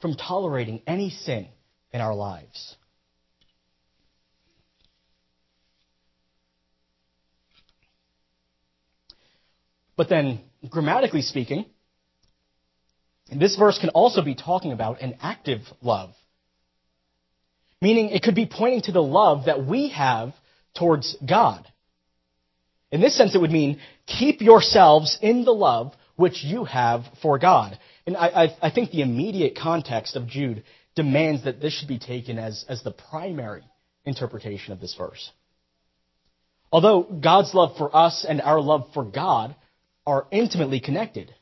from 0.00 0.14
tolerating 0.14 0.82
any 0.86 1.10
sin 1.10 1.48
in 1.92 2.00
our 2.00 2.14
lives. 2.14 2.76
But 9.96 10.08
then, 10.08 10.40
grammatically 10.70 11.22
speaking, 11.22 11.66
this 13.36 13.56
verse 13.56 13.78
can 13.78 13.90
also 13.90 14.22
be 14.22 14.36
talking 14.36 14.72
about 14.72 15.02
an 15.02 15.16
active 15.20 15.60
love. 15.82 16.10
Meaning 17.82 18.10
it 18.10 18.22
could 18.22 18.36
be 18.36 18.46
pointing 18.46 18.82
to 18.82 18.92
the 18.92 19.02
love 19.02 19.46
that 19.46 19.66
we 19.66 19.88
have 19.90 20.34
towards 20.76 21.16
God. 21.28 21.66
In 22.90 23.00
this 23.00 23.16
sense, 23.16 23.34
it 23.34 23.40
would 23.40 23.50
mean 23.50 23.80
keep 24.06 24.40
yourselves 24.40 25.18
in 25.20 25.44
the 25.44 25.52
love 25.52 25.92
which 26.18 26.42
you 26.42 26.64
have 26.64 27.04
for 27.22 27.38
God. 27.38 27.78
And 28.04 28.16
I, 28.16 28.26
I, 28.26 28.56
I 28.62 28.70
think 28.70 28.90
the 28.90 29.02
immediate 29.02 29.56
context 29.56 30.16
of 30.16 30.26
Jude 30.26 30.64
demands 30.96 31.44
that 31.44 31.60
this 31.60 31.72
should 31.72 31.86
be 31.86 32.00
taken 32.00 32.38
as, 32.38 32.64
as 32.68 32.82
the 32.82 32.90
primary 32.90 33.62
interpretation 34.04 34.72
of 34.72 34.80
this 34.80 34.96
verse. 34.98 35.30
Although 36.72 37.02
God's 37.02 37.54
love 37.54 37.76
for 37.78 37.94
us 37.96 38.26
and 38.28 38.42
our 38.42 38.60
love 38.60 38.88
for 38.94 39.04
God 39.04 39.54
are 40.04 40.26
intimately 40.32 40.80
connected. 40.80 41.32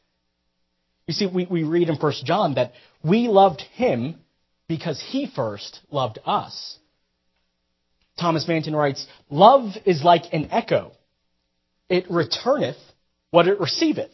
You 1.07 1.15
see, 1.15 1.27
we, 1.27 1.47
we 1.51 1.63
read 1.63 1.89
in 1.89 1.97
1 1.97 2.13
John 2.25 2.57
that 2.57 2.73
we 3.03 3.29
loved 3.29 3.63
him 3.77 4.17
because 4.69 5.03
he 5.11 5.27
first 5.35 5.81
loved 5.91 6.19
us. 6.27 6.79
Thomas 8.21 8.47
Manton 8.47 8.77
writes, 8.77 9.07
Love 9.31 9.71
is 9.87 10.05
like 10.05 10.35
an 10.35 10.49
echo. 10.51 10.93
It 11.89 12.11
returneth 12.11 12.77
what 13.31 13.49
it 13.49 13.59
receiveth. 13.59 14.11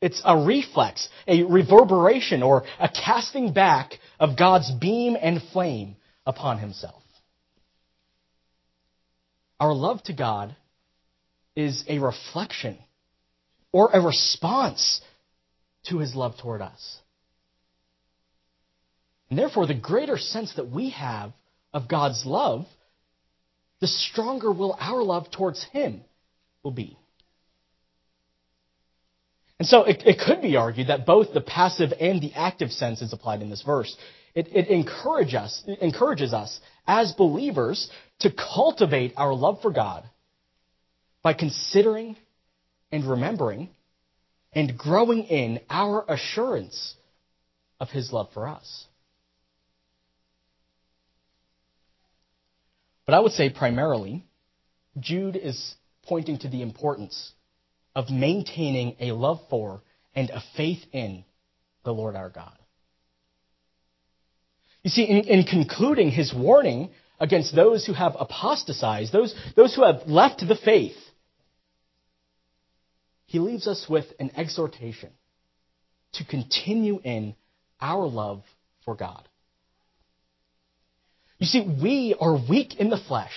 It's 0.00 0.22
a 0.24 0.36
reflex, 0.36 1.08
a 1.26 1.42
reverberation, 1.42 2.42
or 2.42 2.64
a 2.78 2.88
casting 2.88 3.52
back 3.52 3.92
of 4.18 4.38
God's 4.38 4.70
beam 4.70 5.16
and 5.20 5.42
flame 5.52 5.96
upon 6.24 6.58
himself. 6.58 7.02
Our 9.58 9.74
love 9.74 10.02
to 10.04 10.14
God 10.14 10.56
is 11.54 11.84
a 11.86 11.98
reflection 11.98 12.78
or 13.72 13.90
a 13.92 14.00
response 14.00 15.02
to 15.84 15.98
his 15.98 16.14
love 16.14 16.36
toward 16.40 16.62
us. 16.62 16.98
And 19.28 19.38
therefore, 19.38 19.66
the 19.66 19.74
greater 19.74 20.16
sense 20.16 20.54
that 20.54 20.70
we 20.70 20.90
have 20.90 21.32
of 21.72 21.88
God's 21.88 22.24
love, 22.24 22.66
the 23.80 23.86
stronger 23.86 24.50
will 24.50 24.76
our 24.78 25.02
love 25.02 25.30
towards 25.30 25.62
him 25.72 26.00
will 26.62 26.72
be. 26.72 26.98
And 29.60 29.68
so 29.68 29.84
it, 29.84 30.02
it, 30.06 30.18
could 30.18 30.40
be 30.40 30.56
argued 30.56 30.86
that 30.86 31.04
both 31.04 31.34
the 31.34 31.42
passive 31.42 31.92
and 32.00 32.18
the 32.22 32.32
active 32.32 32.72
sense 32.72 33.02
is 33.02 33.12
applied 33.12 33.42
in 33.42 33.50
this 33.50 33.60
verse. 33.60 33.94
It, 34.34 34.48
it 34.56 34.68
encourage 34.68 35.34
us, 35.34 35.62
it 35.66 35.80
encourages 35.80 36.32
us 36.32 36.58
as 36.86 37.12
believers 37.12 37.90
to 38.20 38.32
cultivate 38.32 39.12
our 39.18 39.34
love 39.34 39.60
for 39.60 39.70
God 39.70 40.04
by 41.22 41.34
considering 41.34 42.16
and 42.90 43.04
remembering 43.04 43.68
and 44.54 44.78
growing 44.78 45.24
in 45.24 45.60
our 45.68 46.06
assurance 46.08 46.94
of 47.78 47.90
His 47.90 48.10
love 48.14 48.30
for 48.32 48.48
us. 48.48 48.86
But 53.04 53.12
I 53.14 53.20
would 53.20 53.32
say 53.32 53.50
primarily, 53.50 54.24
Jude 54.98 55.36
is 55.36 55.74
pointing 56.04 56.38
to 56.38 56.48
the 56.48 56.62
importance 56.62 57.32
of 57.94 58.10
maintaining 58.10 58.96
a 59.00 59.12
love 59.12 59.40
for 59.48 59.82
and 60.14 60.30
a 60.30 60.42
faith 60.56 60.82
in 60.92 61.24
the 61.84 61.92
Lord 61.92 62.16
our 62.16 62.30
God. 62.30 62.56
You 64.82 64.90
see, 64.90 65.04
in, 65.04 65.24
in, 65.24 65.44
concluding 65.44 66.10
his 66.10 66.32
warning 66.34 66.90
against 67.18 67.54
those 67.54 67.84
who 67.84 67.92
have 67.92 68.16
apostatized, 68.18 69.12
those, 69.12 69.34
those 69.54 69.74
who 69.74 69.84
have 69.84 70.06
left 70.06 70.40
the 70.40 70.56
faith, 70.56 70.96
he 73.26 73.38
leaves 73.38 73.66
us 73.66 73.86
with 73.88 74.06
an 74.18 74.30
exhortation 74.36 75.10
to 76.14 76.24
continue 76.24 76.98
in 77.04 77.34
our 77.80 78.06
love 78.06 78.42
for 78.84 78.94
God. 78.94 79.28
You 81.38 81.46
see, 81.46 81.78
we 81.82 82.16
are 82.18 82.36
weak 82.48 82.78
in 82.80 82.90
the 82.90 82.98
flesh, 82.98 83.32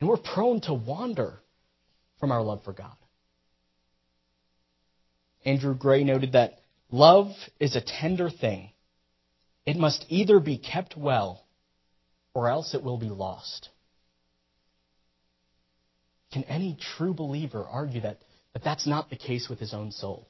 and 0.00 0.08
we're 0.08 0.16
prone 0.16 0.60
to 0.62 0.74
wander 0.74 1.40
from 2.20 2.32
our 2.32 2.42
love 2.42 2.62
for 2.64 2.72
God. 2.72 2.96
Andrew 5.44 5.74
Gray 5.74 6.02
noted 6.04 6.32
that 6.32 6.58
love 6.90 7.28
is 7.60 7.76
a 7.76 7.80
tender 7.80 8.30
thing. 8.30 8.70
It 9.64 9.76
must 9.76 10.04
either 10.08 10.40
be 10.40 10.58
kept 10.58 10.96
well 10.96 11.44
or 12.34 12.48
else 12.48 12.74
it 12.74 12.82
will 12.82 12.98
be 12.98 13.08
lost. 13.08 13.68
Can 16.32 16.44
any 16.44 16.76
true 16.96 17.14
believer 17.14 17.64
argue 17.64 18.00
that, 18.02 18.18
that 18.52 18.64
that's 18.64 18.86
not 18.86 19.08
the 19.08 19.16
case 19.16 19.48
with 19.48 19.58
his 19.58 19.72
own 19.72 19.92
soul? 19.92 20.28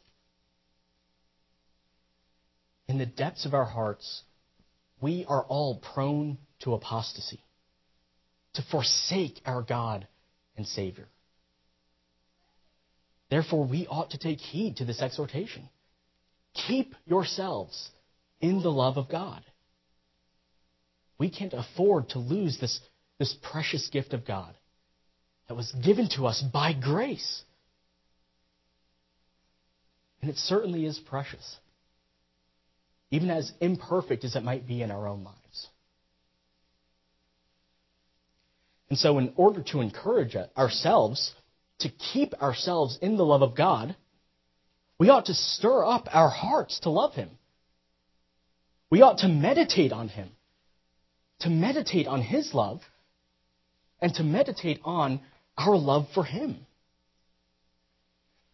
In 2.88 2.98
the 2.98 3.06
depths 3.06 3.44
of 3.44 3.54
our 3.54 3.64
hearts, 3.64 4.22
we 5.00 5.24
are 5.28 5.42
all 5.42 5.82
prone 5.94 6.38
to 6.60 6.74
apostasy, 6.74 7.40
to 8.54 8.62
forsake 8.70 9.40
our 9.44 9.62
God 9.62 10.06
and 10.56 10.66
Savior. 10.66 11.08
Therefore, 13.30 13.66
we 13.66 13.86
ought 13.86 14.10
to 14.10 14.18
take 14.18 14.38
heed 14.38 14.76
to 14.76 14.84
this 14.84 15.02
exhortation. 15.02 15.68
Keep 16.68 16.94
yourselves 17.06 17.90
in 18.40 18.62
the 18.62 18.70
love 18.70 18.96
of 18.96 19.08
God. 19.08 19.42
We 21.18 21.30
can't 21.30 21.54
afford 21.54 22.10
to 22.10 22.18
lose 22.18 22.58
this, 22.60 22.80
this 23.18 23.34
precious 23.42 23.88
gift 23.88 24.12
of 24.12 24.26
God 24.26 24.54
that 25.48 25.54
was 25.54 25.72
given 25.72 26.08
to 26.16 26.26
us 26.26 26.42
by 26.52 26.72
grace. 26.72 27.42
And 30.20 30.30
it 30.30 30.36
certainly 30.36 30.84
is 30.84 30.98
precious, 30.98 31.56
even 33.10 33.30
as 33.30 33.52
imperfect 33.60 34.24
as 34.24 34.36
it 34.36 34.42
might 34.42 34.66
be 34.66 34.82
in 34.82 34.90
our 34.90 35.06
own 35.08 35.24
lives. 35.24 35.68
And 38.88 38.98
so, 38.98 39.18
in 39.18 39.32
order 39.36 39.62
to 39.72 39.80
encourage 39.80 40.36
ourselves 40.56 41.32
to 41.80 41.90
keep 41.90 42.34
ourselves 42.42 42.98
in 43.00 43.16
the 43.16 43.24
love 43.24 43.42
of 43.42 43.56
God, 43.56 43.96
we 44.98 45.10
ought 45.10 45.26
to 45.26 45.34
stir 45.34 45.84
up 45.84 46.08
our 46.12 46.30
hearts 46.30 46.80
to 46.80 46.90
love 46.90 47.14
Him. 47.14 47.30
We 48.90 49.02
ought 49.02 49.18
to 49.18 49.28
meditate 49.28 49.92
on 49.92 50.08
Him, 50.08 50.30
to 51.40 51.50
meditate 51.50 52.06
on 52.06 52.22
His 52.22 52.54
love, 52.54 52.80
and 54.00 54.14
to 54.14 54.22
meditate 54.22 54.80
on 54.84 55.20
our 55.56 55.76
love 55.76 56.06
for 56.14 56.24
Him. 56.24 56.66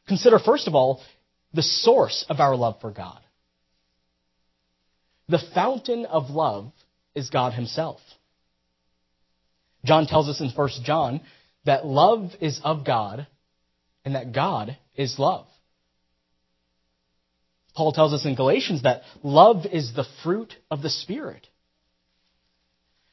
Consider, 0.09 0.39
first 0.39 0.67
of 0.67 0.75
all, 0.75 1.01
the 1.55 1.63
source 1.63 2.25
of 2.29 2.41
our 2.41 2.57
love 2.57 2.81
for 2.81 2.91
God. 2.91 3.21
The 5.29 5.43
fountain 5.55 6.07
of 6.07 6.31
love 6.31 6.73
is 7.15 7.31
God 7.31 7.53
Himself. 7.53 8.01
John 9.85 10.07
tells 10.07 10.29
us 10.29 10.41
in 10.41 10.51
1 10.51 10.69
John 10.85 11.21
that 11.64 11.87
love 11.87 12.31
is 12.40 12.61
of 12.64 12.85
God 12.85 13.27
and 14.05 14.14
that 14.14 14.33
God 14.33 14.77
is 14.94 15.18
love. 15.18 15.46
Paul 17.75 17.92
tells 17.92 18.12
us 18.12 18.27
in 18.27 18.35
Galatians 18.35 18.83
that 18.83 19.03
love 19.22 19.64
is 19.64 19.94
the 19.94 20.07
fruit 20.22 20.53
of 20.70 20.83
the 20.83 20.90
Spirit. 20.90 21.46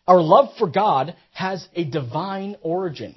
Our 0.07 0.21
love 0.21 0.49
for 0.57 0.67
God 0.67 1.15
has 1.31 1.65
a 1.75 1.83
divine 1.83 2.55
origin. 2.61 3.15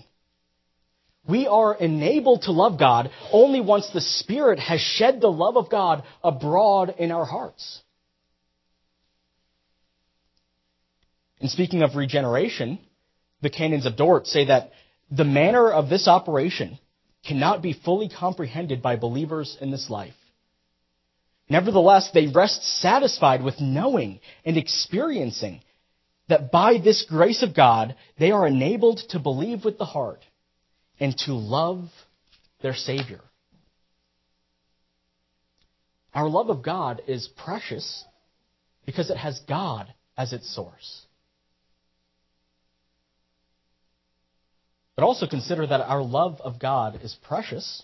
We 1.27 1.47
are 1.47 1.75
enabled 1.75 2.42
to 2.42 2.53
love 2.53 2.79
God 2.79 3.11
only 3.33 3.61
once 3.61 3.88
the 3.92 4.01
Spirit 4.01 4.59
has 4.59 4.81
shed 4.81 5.21
the 5.21 5.31
love 5.31 5.57
of 5.57 5.71
God 5.71 6.05
abroad 6.23 6.95
in 6.99 7.11
our 7.11 7.25
hearts. 7.25 7.81
And 11.40 11.51
speaking 11.51 11.83
of 11.83 11.97
regeneration, 11.97 12.79
the 13.40 13.51
canons 13.51 13.87
of 13.87 13.97
Dort 13.97 14.27
say 14.27 14.47
that 14.47 14.71
the 15.14 15.25
manner 15.25 15.70
of 15.70 15.90
this 15.90 16.09
operation 16.09 16.79
cannot 17.27 17.62
be 17.62 17.75
fully 17.75 18.09
comprehended 18.09 18.81
by 18.83 18.96
believers 18.96 19.59
in 19.61 19.70
this 19.70 19.90
life. 19.90 20.14
Nevertheless, 21.48 22.11
they 22.14 22.29
rest 22.29 22.81
satisfied 22.81 23.44
with 23.44 23.61
knowing 23.61 24.20
and 24.44 24.57
experiencing 24.57 25.61
that 26.29 26.51
by 26.51 26.79
this 26.83 27.05
grace 27.07 27.42
of 27.42 27.55
God, 27.55 27.94
they 28.18 28.31
are 28.31 28.46
enabled 28.46 29.03
to 29.11 29.18
believe 29.18 29.64
with 29.64 29.77
the 29.77 29.85
heart 29.85 30.25
and 30.98 31.16
to 31.18 31.35
love 31.35 31.90
their 32.62 32.75
Savior. 32.75 33.20
Our 36.14 36.29
love 36.29 36.48
of 36.48 36.62
God 36.62 37.03
is 37.07 37.29
precious 37.37 38.05
because 38.87 39.11
it 39.11 39.16
has 39.16 39.40
God 39.46 39.92
as 40.16 40.33
its 40.33 40.55
source. 40.55 41.07
But 45.03 45.09
also 45.09 45.27
consider 45.27 45.67
that 45.67 45.81
our 45.81 46.01
love 46.01 46.41
of 46.43 46.61
God 46.61 47.01
is 47.03 47.17
precious 47.27 47.83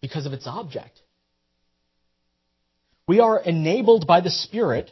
because 0.00 0.24
of 0.24 0.32
its 0.32 0.46
object. 0.46 0.98
We 3.06 3.20
are 3.20 3.38
enabled 3.38 4.06
by 4.06 4.22
the 4.22 4.30
Spirit 4.30 4.90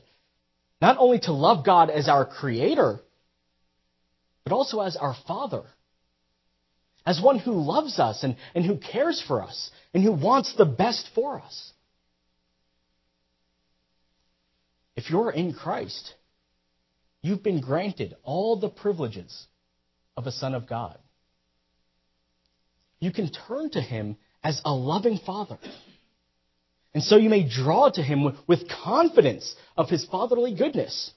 not 0.83 0.99
only 0.99 1.21
to 1.21 1.33
love 1.33 1.65
God 1.65 1.89
as 1.89 2.11
our 2.11 2.27
Creator, 2.27 3.01
but 4.45 4.53
also 4.53 4.81
as 4.81 4.97
our 4.97 5.17
Father. 5.27 5.63
As 7.07 7.23
one 7.23 7.39
who 7.39 7.53
loves 7.53 7.99
us 7.99 8.23
and, 8.23 8.37
and 8.55 8.63
who 8.63 8.77
cares 8.77 9.25
for 9.27 9.43
us 9.43 9.71
and 9.95 10.03
who 10.03 10.13
wants 10.13 10.55
the 10.59 10.67
best 10.67 11.09
for 11.15 11.41
us. 11.41 11.73
If 14.95 15.09
you're 15.09 15.31
in 15.31 15.55
Christ, 15.55 16.13
you've 17.23 17.43
been 17.43 17.63
granted 17.63 18.15
all 18.25 18.61
the 18.61 18.69
privileges 18.69 19.47
of 20.19 20.27
a 20.27 20.31
son 20.31 20.55
of 20.55 20.69
God. 20.69 20.99
You 23.05 23.13
can 23.13 23.31
turn 23.31 23.69
to 23.73 23.83
him 23.83 24.17
as 24.43 24.63
a 24.65 24.73
loving 24.73 25.19
father. 25.19 25.59
And 26.95 27.03
so 27.03 27.19
you 27.19 27.29
may 27.29 27.47
draw 27.47 27.91
to 27.91 28.03
him 28.03 28.39
with 28.47 28.67
confidence 28.67 29.55
of 29.77 29.91
his 29.91 30.07
fatherly 30.07 30.55
goodness. 30.55 31.13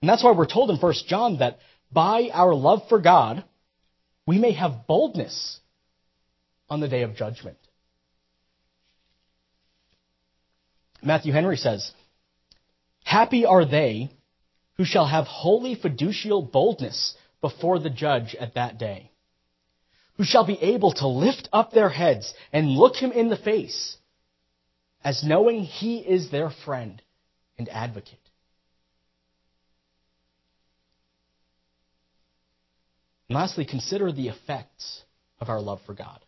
And 0.00 0.08
that's 0.08 0.24
why 0.24 0.32
we're 0.32 0.46
told 0.46 0.70
in 0.70 0.78
1 0.78 0.94
John 1.06 1.38
that 1.38 1.60
by 1.92 2.28
our 2.32 2.52
love 2.54 2.88
for 2.88 3.00
God, 3.00 3.44
we 4.26 4.36
may 4.36 4.50
have 4.50 4.88
boldness 4.88 5.60
on 6.68 6.80
the 6.80 6.88
day 6.88 7.02
of 7.02 7.14
judgment. 7.14 7.58
Matthew 11.04 11.32
Henry 11.32 11.56
says, 11.56 11.92
Happy 13.04 13.46
are 13.46 13.64
they 13.64 14.10
who 14.76 14.84
shall 14.84 15.06
have 15.06 15.26
holy 15.26 15.76
fiducial 15.76 16.50
boldness 16.50 17.14
before 17.40 17.78
the 17.78 17.90
judge 17.90 18.34
at 18.34 18.54
that 18.54 18.78
day, 18.78 19.11
who 20.22 20.26
shall 20.26 20.46
be 20.46 20.62
able 20.62 20.92
to 20.92 21.08
lift 21.08 21.48
up 21.52 21.72
their 21.72 21.88
heads 21.88 22.32
and 22.52 22.68
look 22.68 22.94
him 22.94 23.10
in 23.10 23.28
the 23.28 23.36
face, 23.36 23.96
as 25.02 25.24
knowing 25.24 25.64
he 25.64 25.98
is 25.98 26.30
their 26.30 26.48
friend 26.64 27.02
and 27.58 27.68
advocate. 27.68 28.20
And 33.28 33.34
lastly, 33.36 33.64
consider 33.64 34.12
the 34.12 34.28
effects 34.28 35.02
of 35.40 35.48
our 35.48 35.60
love 35.60 35.80
for 35.86 35.94
God. 35.94 36.20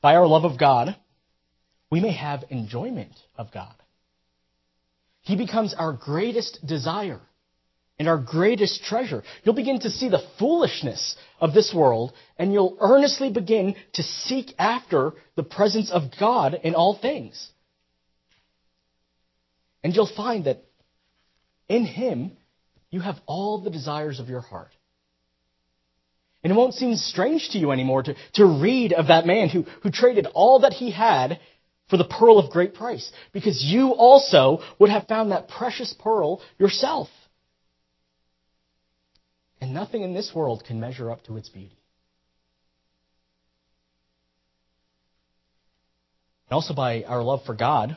By 0.00 0.16
our 0.16 0.26
love 0.26 0.44
of 0.44 0.58
God, 0.58 0.96
we 1.90 2.00
may 2.00 2.10
have 2.12 2.42
enjoyment 2.50 3.14
of 3.36 3.52
God. 3.52 3.76
He 5.20 5.36
becomes 5.36 5.74
our 5.74 5.92
greatest 5.92 6.66
desire 6.66 7.20
and 7.98 8.08
our 8.08 8.18
greatest 8.18 8.84
treasure. 8.84 9.22
You'll 9.42 9.54
begin 9.54 9.80
to 9.80 9.90
see 9.90 10.08
the 10.08 10.22
foolishness 10.38 11.16
of 11.40 11.54
this 11.54 11.72
world, 11.74 12.12
and 12.38 12.52
you'll 12.52 12.76
earnestly 12.80 13.30
begin 13.30 13.74
to 13.94 14.02
seek 14.02 14.52
after 14.58 15.12
the 15.34 15.42
presence 15.42 15.90
of 15.90 16.10
God 16.18 16.58
in 16.62 16.74
all 16.74 16.98
things. 17.00 17.50
And 19.82 19.94
you'll 19.94 20.10
find 20.14 20.44
that 20.44 20.64
in 21.68 21.84
Him, 21.84 22.32
you 22.90 23.00
have 23.00 23.16
all 23.26 23.60
the 23.60 23.70
desires 23.70 24.20
of 24.20 24.28
your 24.28 24.40
heart. 24.40 24.70
And 26.42 26.52
it 26.52 26.56
won't 26.56 26.74
seem 26.74 26.94
strange 26.94 27.48
to 27.50 27.58
you 27.58 27.72
anymore 27.72 28.04
to, 28.04 28.14
to 28.34 28.46
read 28.46 28.92
of 28.92 29.08
that 29.08 29.26
man 29.26 29.48
who, 29.48 29.64
who 29.82 29.90
traded 29.90 30.26
all 30.32 30.60
that 30.60 30.72
he 30.72 30.90
had 30.92 31.40
for 31.88 31.96
the 31.96 32.04
pearl 32.04 32.38
of 32.38 32.50
great 32.50 32.74
price, 32.74 33.10
because 33.32 33.64
you 33.64 33.94
also 33.94 34.60
would 34.78 34.90
have 34.90 35.06
found 35.06 35.30
that 35.30 35.48
precious 35.48 35.94
pearl 35.98 36.40
yourself. 36.58 37.08
And 39.66 39.74
nothing 39.74 40.02
in 40.02 40.14
this 40.14 40.32
world 40.32 40.62
can 40.64 40.78
measure 40.78 41.10
up 41.10 41.24
to 41.24 41.36
its 41.36 41.48
beauty. 41.48 41.76
And 46.48 46.54
also 46.54 46.72
by 46.72 47.02
our 47.02 47.20
love 47.20 47.40
for 47.44 47.54
God, 47.54 47.96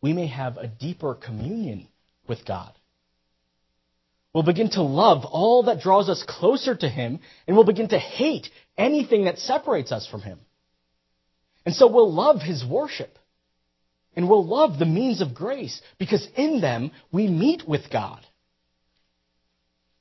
we 0.00 0.12
may 0.12 0.26
have 0.26 0.56
a 0.56 0.66
deeper 0.66 1.14
communion 1.14 1.86
with 2.26 2.44
God. 2.44 2.72
We'll 4.34 4.42
begin 4.42 4.70
to 4.70 4.82
love 4.82 5.24
all 5.24 5.62
that 5.64 5.82
draws 5.82 6.08
us 6.08 6.24
closer 6.26 6.74
to 6.74 6.88
Him, 6.88 7.20
and 7.46 7.56
we'll 7.56 7.64
begin 7.64 7.90
to 7.90 7.98
hate 8.00 8.48
anything 8.76 9.26
that 9.26 9.38
separates 9.38 9.92
us 9.92 10.08
from 10.08 10.22
Him. 10.22 10.40
And 11.64 11.76
so 11.76 11.86
we'll 11.86 12.12
love 12.12 12.42
his 12.42 12.64
worship. 12.64 13.20
And 14.16 14.28
we'll 14.28 14.44
love 14.44 14.80
the 14.80 14.84
means 14.84 15.20
of 15.20 15.32
grace 15.32 15.80
because 16.00 16.26
in 16.34 16.60
them 16.60 16.90
we 17.12 17.28
meet 17.28 17.68
with 17.68 17.82
God. 17.88 18.26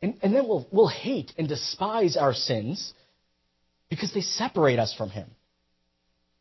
And, 0.01 0.17
and 0.21 0.33
then 0.33 0.47
we'll, 0.47 0.67
we'll 0.71 0.87
hate 0.87 1.31
and 1.37 1.47
despise 1.47 2.17
our 2.17 2.33
sins 2.33 2.93
because 3.89 4.13
they 4.13 4.21
separate 4.21 4.79
us 4.79 4.93
from 4.97 5.09
him 5.09 5.29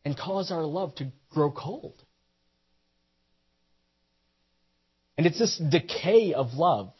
and 0.03 0.17
cause 0.17 0.51
our 0.51 0.63
love 0.63 0.95
to 0.95 1.11
grow 1.29 1.51
cold. 1.51 2.01
And 5.17 5.27
it's 5.27 5.37
this 5.37 5.61
decay 5.69 6.33
of 6.33 6.53
love 6.53 6.91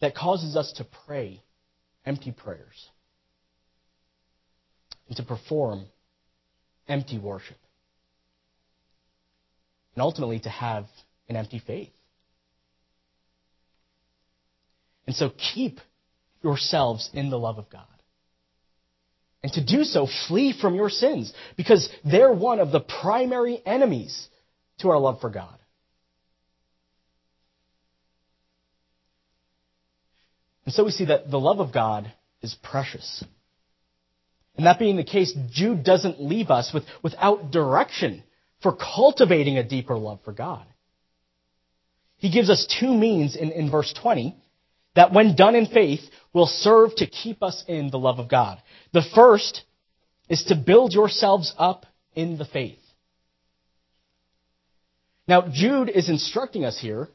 that 0.00 0.16
causes 0.16 0.56
us 0.56 0.72
to 0.78 0.86
pray 1.06 1.42
empty 2.04 2.32
prayers 2.32 2.88
and 5.06 5.16
to 5.18 5.22
perform 5.22 5.84
empty 6.88 7.18
worship. 7.18 7.58
And 9.94 10.02
ultimately, 10.02 10.40
to 10.40 10.48
have 10.48 10.86
an 11.28 11.36
empty 11.36 11.62
faith. 11.64 11.90
And 15.10 15.16
so 15.16 15.32
keep 15.54 15.80
yourselves 16.40 17.10
in 17.12 17.30
the 17.30 17.36
love 17.36 17.58
of 17.58 17.68
God. 17.68 17.82
And 19.42 19.52
to 19.54 19.64
do 19.64 19.82
so, 19.82 20.06
flee 20.28 20.52
from 20.52 20.76
your 20.76 20.88
sins, 20.88 21.32
because 21.56 21.88
they're 22.04 22.32
one 22.32 22.60
of 22.60 22.70
the 22.70 22.78
primary 22.78 23.60
enemies 23.66 24.28
to 24.78 24.90
our 24.90 25.00
love 25.00 25.20
for 25.20 25.28
God. 25.28 25.58
And 30.64 30.72
so 30.72 30.84
we 30.84 30.92
see 30.92 31.06
that 31.06 31.28
the 31.28 31.40
love 31.40 31.58
of 31.58 31.74
God 31.74 32.12
is 32.40 32.54
precious. 32.62 33.24
And 34.54 34.66
that 34.66 34.78
being 34.78 34.94
the 34.94 35.02
case, 35.02 35.36
Jude 35.50 35.82
doesn't 35.82 36.22
leave 36.22 36.50
us 36.50 36.70
with, 36.72 36.84
without 37.02 37.50
direction 37.50 38.22
for 38.62 38.76
cultivating 38.76 39.58
a 39.58 39.68
deeper 39.68 39.98
love 39.98 40.20
for 40.24 40.32
God. 40.32 40.64
He 42.18 42.30
gives 42.30 42.48
us 42.48 42.72
two 42.78 42.94
means 42.94 43.34
in, 43.34 43.50
in 43.50 43.72
verse 43.72 43.92
20 44.00 44.36
that 44.94 45.12
when 45.12 45.36
done 45.36 45.54
in 45.54 45.66
faith 45.66 46.00
will 46.32 46.46
serve 46.46 46.94
to 46.96 47.06
keep 47.06 47.42
us 47.42 47.64
in 47.68 47.90
the 47.90 47.98
love 47.98 48.18
of 48.18 48.28
God. 48.28 48.60
The 48.92 49.04
first 49.14 49.62
is 50.28 50.44
to 50.44 50.54
build 50.54 50.92
yourselves 50.92 51.54
up 51.58 51.86
in 52.14 52.38
the 52.38 52.44
faith. 52.44 52.78
Now, 55.26 55.48
Jude 55.52 55.88
is 55.88 56.08
instructing 56.08 56.64
us 56.64 56.78
here 56.78 57.08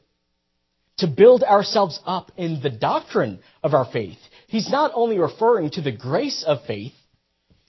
to 0.98 1.06
build 1.06 1.42
ourselves 1.42 2.00
up 2.06 2.32
in 2.36 2.62
the 2.62 2.70
doctrine 2.70 3.40
of 3.62 3.74
our 3.74 3.84
faith. 3.90 4.18
He's 4.46 4.70
not 4.70 4.92
only 4.94 5.18
referring 5.18 5.70
to 5.70 5.82
the 5.82 5.92
grace 5.92 6.42
of 6.46 6.64
faith, 6.66 6.94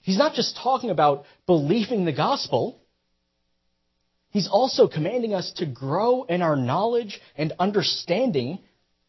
He's 0.08 0.16
not 0.16 0.32
just 0.32 0.56
talking 0.56 0.88
about 0.88 1.26
believing 1.44 2.06
the 2.06 2.14
gospel. 2.14 2.80
He's 4.30 4.48
also 4.48 4.88
commanding 4.88 5.34
us 5.34 5.52
to 5.56 5.66
grow 5.66 6.22
in 6.22 6.40
our 6.40 6.56
knowledge 6.56 7.20
and 7.36 7.52
understanding 7.58 8.60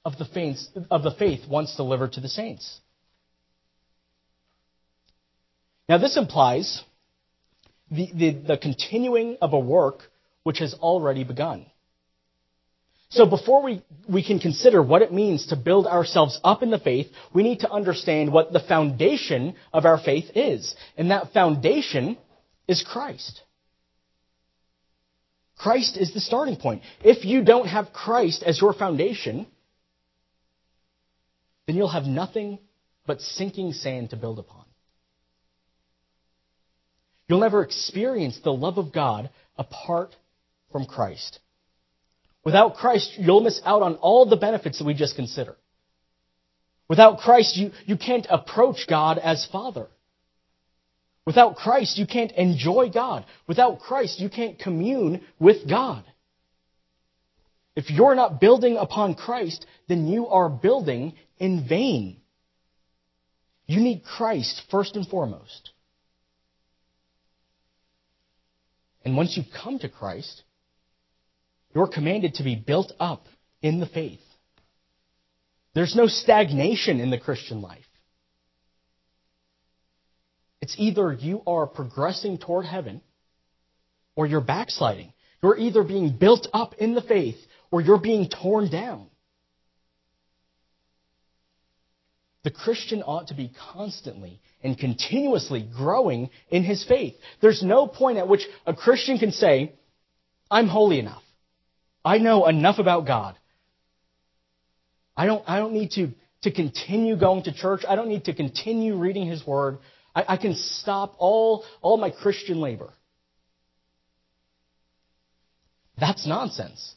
of 0.05 0.17
the 0.17 0.25
faith, 0.25 0.59
of 0.89 1.03
the 1.03 1.11
faith 1.11 1.41
once 1.47 1.75
delivered 1.75 2.13
to 2.13 2.21
the 2.21 2.29
saints. 2.29 2.79
Now, 5.87 5.97
this 5.97 6.17
implies 6.17 6.83
the, 7.89 8.09
the, 8.13 8.31
the 8.31 8.57
continuing 8.57 9.37
of 9.41 9.53
a 9.53 9.59
work 9.59 10.03
which 10.43 10.59
has 10.59 10.73
already 10.75 11.23
begun. 11.23 11.65
So 13.11 13.25
before 13.25 13.63
we, 13.63 13.81
we 14.07 14.23
can 14.23 14.37
consider 14.37 14.83
what 14.83 15.01
it 15.01 15.11
means 15.11 15.47
to 15.47 15.55
build 15.55 15.87
ourselves 15.87 16.39
up 16.43 16.61
in 16.61 16.69
the 16.69 16.77
faith, 16.77 17.07
we 17.33 17.41
need 17.41 17.61
to 17.61 17.71
understand 17.71 18.31
what 18.31 18.53
the 18.53 18.59
foundation 18.59 19.55
of 19.73 19.85
our 19.85 19.97
faith 19.97 20.25
is. 20.35 20.75
And 20.95 21.09
that 21.09 21.33
foundation 21.33 22.17
is 22.67 22.85
Christ. 22.87 23.41
Christ 25.57 25.97
is 25.97 26.13
the 26.13 26.19
starting 26.19 26.55
point. 26.55 26.83
If 27.03 27.25
you 27.25 27.43
don't 27.43 27.67
have 27.67 27.91
Christ 27.91 28.43
as 28.43 28.61
your 28.61 28.73
foundation, 28.73 29.47
then 31.69 31.75
you'll 31.75 31.87
have 31.87 32.05
nothing 32.05 32.57
but 33.05 33.21
sinking 33.21 33.73
sand 33.73 34.09
to 34.09 34.15
build 34.15 34.39
upon. 34.39 34.65
You'll 37.27 37.41
never 37.41 37.61
experience 37.61 38.39
the 38.43 38.51
love 38.51 38.79
of 38.79 38.91
God 38.91 39.29
apart 39.55 40.15
from 40.71 40.87
Christ. 40.87 41.37
Without 42.43 42.73
Christ, 42.73 43.13
you'll 43.19 43.41
miss 43.41 43.61
out 43.63 43.83
on 43.83 43.97
all 43.97 44.25
the 44.27 44.35
benefits 44.35 44.79
that 44.79 44.85
we 44.85 44.95
just 44.95 45.15
considered. 45.15 45.57
Without 46.87 47.19
Christ, 47.19 47.55
you, 47.55 47.69
you 47.85 47.97
can't 47.97 48.25
approach 48.31 48.87
God 48.89 49.19
as 49.19 49.47
Father. 49.51 49.85
Without 51.23 51.55
Christ, 51.55 51.99
you 51.99 52.07
can't 52.07 52.31
enjoy 52.31 52.89
God. 52.91 53.25
Without 53.47 53.79
Christ, 53.79 54.19
you 54.19 54.29
can't 54.29 54.57
commune 54.57 55.21
with 55.39 55.69
God. 55.69 56.03
If 57.79 57.89
you're 57.89 58.13
not 58.13 58.41
building 58.41 58.75
upon 58.75 59.15
Christ, 59.15 59.65
then 59.87 60.05
you 60.05 60.27
are 60.27 60.49
building 60.49 61.13
in 61.37 61.65
vain. 61.65 62.17
You 63.67 63.79
need 63.79 64.03
Christ 64.03 64.63
first 64.69 64.97
and 64.97 65.07
foremost. 65.07 65.69
And 69.05 69.15
once 69.15 69.37
you've 69.37 69.53
come 69.63 69.79
to 69.79 69.87
Christ, 69.87 70.43
you're 71.73 71.87
commanded 71.87 72.33
to 72.33 72.43
be 72.43 72.55
built 72.55 72.91
up 72.99 73.27
in 73.61 73.79
the 73.79 73.85
faith. 73.85 74.19
There's 75.73 75.95
no 75.95 76.07
stagnation 76.07 76.99
in 76.99 77.11
the 77.11 77.17
Christian 77.17 77.61
life. 77.61 77.87
It's 80.61 80.75
either 80.77 81.13
you 81.13 81.43
are 81.47 81.65
progressing 81.65 82.39
toward 82.39 82.65
heaven 82.65 82.99
or 84.17 84.25
you're 84.25 84.41
backsliding. 84.41 85.13
You're 85.41 85.57
either 85.57 85.83
being 85.83 86.17
built 86.17 86.45
up 86.51 86.73
in 86.73 86.93
the 86.93 87.01
faith 87.01 87.37
or 87.71 87.81
you're 87.81 87.99
being 87.99 88.29
torn 88.29 88.69
down. 88.69 89.07
The 92.43 92.51
Christian 92.51 93.03
ought 93.03 93.27
to 93.27 93.33
be 93.33 93.51
constantly 93.73 94.39
and 94.63 94.77
continuously 94.77 95.67
growing 95.75 96.29
in 96.49 96.63
his 96.63 96.83
faith. 96.85 97.15
There's 97.41 97.61
no 97.61 97.85
point 97.85 98.17
at 98.17 98.27
which 98.27 98.41
a 98.65 98.73
Christian 98.73 99.17
can 99.17 99.31
say, 99.31 99.73
I'm 100.49 100.67
holy 100.67 100.99
enough. 100.99 101.21
I 102.03 102.17
know 102.17 102.47
enough 102.47 102.79
about 102.79 103.05
God. 103.05 103.37
I 105.15 105.25
don't, 105.25 105.43
I 105.47 105.59
don't 105.59 105.73
need 105.73 105.91
to, 105.91 106.11
to 106.43 106.51
continue 106.51 107.17
going 107.17 107.43
to 107.43 107.53
church. 107.53 107.81
I 107.87 107.95
don't 107.95 108.07
need 108.07 108.25
to 108.25 108.33
continue 108.33 108.95
reading 108.95 109.27
His 109.27 109.45
Word. 109.45 109.79
I, 110.15 110.23
I 110.29 110.37
can 110.37 110.55
stop 110.55 111.15
all, 111.19 111.65
all 111.81 111.97
my 111.97 112.09
Christian 112.09 112.61
labor. 112.61 112.89
That's 115.99 116.25
nonsense. 116.25 116.95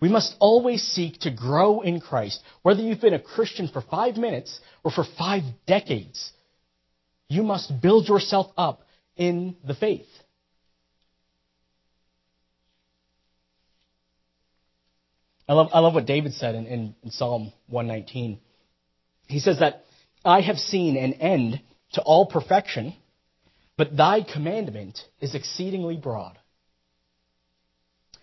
We 0.00 0.08
must 0.08 0.34
always 0.38 0.82
seek 0.82 1.20
to 1.20 1.30
grow 1.30 1.82
in 1.82 2.00
Christ. 2.00 2.40
Whether 2.62 2.80
you've 2.82 3.00
been 3.00 3.14
a 3.14 3.20
Christian 3.20 3.68
for 3.68 3.82
five 3.82 4.16
minutes 4.16 4.58
or 4.82 4.90
for 4.90 5.04
five 5.18 5.42
decades, 5.66 6.32
you 7.28 7.42
must 7.42 7.80
build 7.82 8.08
yourself 8.08 8.50
up 8.56 8.82
in 9.16 9.56
the 9.64 9.74
faith. 9.74 10.08
I 15.46 15.52
love, 15.52 15.68
I 15.74 15.80
love 15.80 15.94
what 15.94 16.06
David 16.06 16.32
said 16.34 16.54
in, 16.54 16.66
in, 16.66 16.94
in 17.02 17.10
Psalm 17.10 17.52
119. 17.66 18.38
He 19.26 19.40
says 19.40 19.58
that 19.58 19.84
I 20.24 20.40
have 20.40 20.58
seen 20.58 20.96
an 20.96 21.14
end 21.14 21.60
to 21.94 22.02
all 22.02 22.26
perfection, 22.26 22.94
but 23.76 23.96
thy 23.96 24.22
commandment 24.22 24.98
is 25.20 25.34
exceedingly 25.34 25.96
broad. 25.96 26.38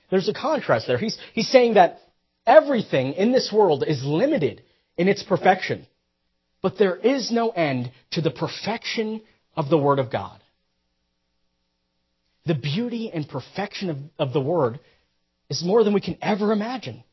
There's 0.10 0.30
a 0.30 0.34
contrast 0.34 0.88
there. 0.88 0.98
He's, 0.98 1.18
he's 1.34 1.50
saying 1.50 1.76
that 1.76 2.00
everything 2.46 3.14
in 3.14 3.32
this 3.32 3.52
world 3.52 3.84
is 3.86 4.04
limited 4.04 4.64
in 4.98 5.08
its 5.08 5.24
perfection, 5.24 5.86
but 6.62 6.78
there 6.78 6.96
is 6.96 7.32
no 7.32 7.50
end 7.50 7.92
to 8.12 8.22
the 8.22 8.32
perfection 8.32 9.22
of 9.56 9.70
the 9.70 9.78
Word 9.78 10.00
of 10.00 10.12
God. 10.12 10.40
The 12.46 12.56
beauty 12.56 13.12
and 13.14 13.28
perfection 13.28 13.90
of, 13.90 13.98
of 14.18 14.34
the 14.34 14.42
Word 14.42 14.80
is 15.50 15.64
more 15.64 15.84
than 15.84 15.94
we 15.94 16.02
can 16.02 16.18
ever 16.22 16.54
imagine. 16.54 17.04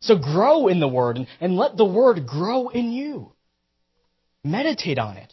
So 0.00 0.18
grow 0.18 0.68
in 0.68 0.80
the 0.80 0.88
Word 0.88 1.16
and, 1.16 1.26
and 1.40 1.56
let 1.56 1.76
the 1.76 1.84
Word 1.84 2.26
grow 2.26 2.68
in 2.68 2.92
you. 2.92 3.32
Meditate 4.44 4.98
on 4.98 5.16
it. 5.16 5.32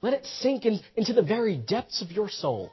Let 0.00 0.14
it 0.14 0.26
sink 0.26 0.66
in, 0.66 0.80
into 0.96 1.12
the 1.12 1.22
very 1.22 1.56
depths 1.56 2.02
of 2.02 2.10
your 2.10 2.28
soul. 2.28 2.72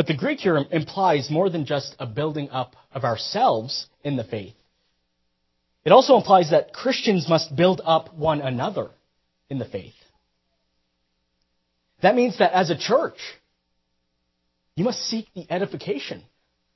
But 0.00 0.06
the 0.06 0.16
Greek 0.16 0.40
here 0.40 0.56
implies 0.56 1.28
more 1.28 1.50
than 1.50 1.66
just 1.66 1.94
a 1.98 2.06
building 2.06 2.48
up 2.48 2.74
of 2.90 3.04
ourselves 3.04 3.86
in 4.02 4.16
the 4.16 4.24
faith. 4.24 4.54
It 5.84 5.92
also 5.92 6.16
implies 6.16 6.52
that 6.52 6.72
Christians 6.72 7.28
must 7.28 7.54
build 7.54 7.82
up 7.84 8.14
one 8.14 8.40
another 8.40 8.88
in 9.50 9.58
the 9.58 9.66
faith. 9.66 9.92
That 12.00 12.14
means 12.14 12.38
that 12.38 12.54
as 12.54 12.70
a 12.70 12.78
church, 12.78 13.18
you 14.74 14.84
must 14.84 15.00
seek 15.00 15.26
the 15.34 15.44
edification 15.50 16.22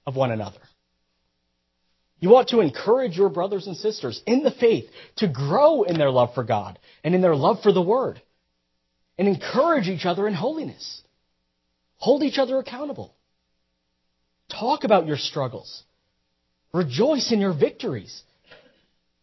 of 0.06 0.16
one 0.16 0.30
another. 0.30 0.60
You 2.20 2.36
ought 2.36 2.48
to 2.48 2.60
encourage 2.60 3.16
your 3.16 3.30
brothers 3.30 3.66
and 3.66 3.78
sisters 3.78 4.22
in 4.26 4.42
the 4.42 4.50
faith 4.50 4.84
to 5.16 5.28
grow 5.28 5.84
in 5.84 5.96
their 5.96 6.10
love 6.10 6.34
for 6.34 6.44
God 6.44 6.78
and 7.02 7.14
in 7.14 7.22
their 7.22 7.36
love 7.36 7.62
for 7.62 7.72
the 7.72 7.80
Word. 7.80 8.20
And 9.16 9.26
encourage 9.26 9.88
each 9.88 10.04
other 10.04 10.28
in 10.28 10.34
holiness. 10.34 11.00
Hold 11.98 12.22
each 12.22 12.38
other 12.38 12.58
accountable. 12.58 13.14
Talk 14.50 14.84
about 14.84 15.06
your 15.06 15.16
struggles. 15.16 15.84
Rejoice 16.72 17.32
in 17.32 17.40
your 17.40 17.54
victories. 17.54 18.22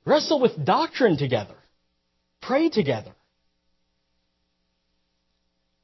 Wrestle 0.06 0.40
with 0.42 0.66
doctrine 0.66 1.18
together. 1.18 1.56
Pray 2.42 2.70
together. 2.70 3.12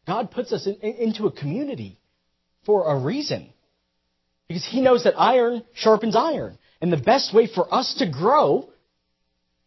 God 0.08 0.32
puts 0.32 0.54
us 0.54 0.66
in, 0.66 0.76
in, 0.76 0.94
into 1.08 1.28
a 1.28 1.32
community 1.32 2.00
for 2.66 2.90
a 2.90 2.98
reason. 2.98 3.50
Because 4.48 4.66
he 4.66 4.82
knows 4.82 5.04
that 5.04 5.20
iron 5.20 5.64
sharpens 5.74 6.16
iron. 6.16 6.58
And 6.82 6.92
the 6.92 6.98
best 6.98 7.34
way 7.34 7.48
for 7.48 7.72
us 7.74 7.96
to 8.00 8.10
grow 8.10 8.70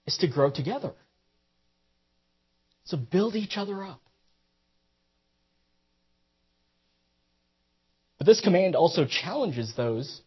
is 0.07 0.17
to 0.19 0.29
grow 0.29 0.51
together. 0.51 0.93
So 2.85 2.97
build 2.97 3.37
each 3.37 3.57
other 3.57 3.85
up. 3.85 4.01
But 8.21 8.27
this 8.27 8.43
command 8.43 8.77
also 8.77 9.07
challenges 9.07 9.73
those 9.75 10.21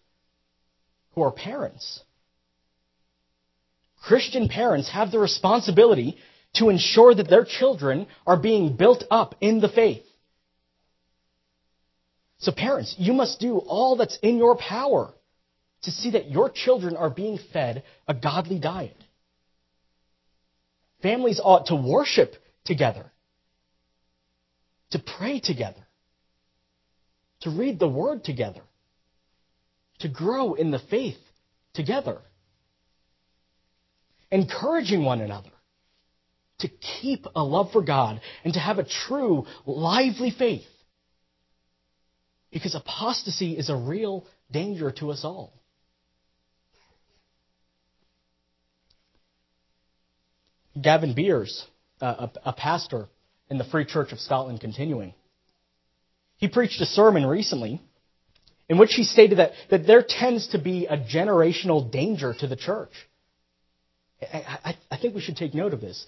who 1.13 1.21
are 1.21 1.31
parents. 1.31 2.01
Christian 4.01 4.49
parents 4.49 4.89
have 4.89 5.11
the 5.11 5.19
responsibility 5.19 6.17
to 6.55 6.69
ensure 6.69 7.13
that 7.13 7.29
their 7.29 7.45
children 7.45 8.07
are 8.25 8.35
being 8.35 8.75
built 8.75 9.03
up 9.11 9.35
in 9.41 9.61
the 9.61 9.69
faith. 9.69 10.01
So 12.39 12.51
parents, 12.51 12.95
you 12.97 13.13
must 13.13 13.39
do 13.39 13.59
all 13.59 13.95
that's 13.95 14.17
in 14.23 14.37
your 14.37 14.57
power 14.57 15.13
to 15.83 15.91
see 15.91 16.09
that 16.11 16.31
your 16.31 16.49
children 16.49 16.95
are 16.95 17.11
being 17.11 17.37
fed 17.53 17.83
a 18.07 18.15
godly 18.15 18.57
diet. 18.57 18.97
Families 21.03 21.39
ought 21.41 21.67
to 21.67 21.75
worship 21.75 22.33
together, 22.65 23.11
to 24.89 24.99
pray 24.99 25.39
together, 25.39 25.82
to 27.43 27.49
read 27.49 27.77
the 27.79 27.87
Word 27.87 28.23
together, 28.23 28.61
to 29.99 30.09
grow 30.09 30.53
in 30.53 30.71
the 30.71 30.79
faith 30.79 31.17
together, 31.73 32.19
encouraging 34.31 35.03
one 35.03 35.21
another, 35.21 35.51
to 36.59 36.69
keep 37.01 37.25
a 37.35 37.43
love 37.43 37.71
for 37.71 37.81
God, 37.81 38.21
and 38.43 38.53
to 38.53 38.59
have 38.59 38.79
a 38.79 38.85
true, 39.07 39.45
lively 39.65 40.31
faith. 40.31 40.65
Because 42.51 42.75
apostasy 42.75 43.57
is 43.57 43.69
a 43.69 43.75
real 43.75 44.25
danger 44.51 44.91
to 44.91 45.11
us 45.11 45.25
all. 45.25 45.53
Gavin 50.79 51.13
Beers, 51.13 51.65
a, 51.99 52.29
a 52.45 52.53
pastor 52.53 53.07
in 53.49 53.57
the 53.57 53.63
Free 53.65 53.85
Church 53.85 54.11
of 54.11 54.19
Scotland, 54.19 54.61
continuing. 54.61 55.13
He 56.37 56.47
preached 56.47 56.81
a 56.81 56.85
sermon 56.85 57.25
recently 57.25 57.81
in 58.69 58.77
which 58.77 58.93
he 58.93 59.03
stated 59.03 59.39
that, 59.39 59.51
that 59.69 59.85
there 59.87 60.03
tends 60.07 60.47
to 60.49 60.57
be 60.57 60.87
a 60.87 60.97
generational 60.97 61.91
danger 61.91 62.33
to 62.39 62.47
the 62.47 62.55
church. 62.55 62.91
I, 64.21 64.57
I, 64.63 64.77
I 64.91 64.97
think 64.97 65.15
we 65.15 65.21
should 65.21 65.37
take 65.37 65.53
note 65.53 65.73
of 65.73 65.81
this. 65.81 66.05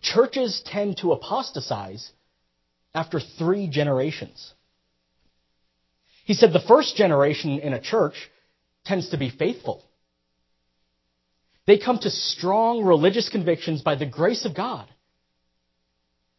Churches 0.00 0.62
tend 0.64 0.98
to 0.98 1.12
apostatize 1.12 2.10
after 2.94 3.20
three 3.20 3.68
generations. 3.68 4.52
He 6.24 6.34
said 6.34 6.52
the 6.52 6.60
first 6.60 6.96
generation 6.96 7.58
in 7.60 7.72
a 7.72 7.80
church 7.80 8.14
tends 8.84 9.10
to 9.10 9.18
be 9.18 9.30
faithful. 9.30 9.84
They 11.66 11.78
come 11.78 11.98
to 11.98 12.10
strong 12.10 12.84
religious 12.84 13.28
convictions 13.28 13.82
by 13.82 13.96
the 13.96 14.06
grace 14.06 14.44
of 14.44 14.54
God. 14.54 14.88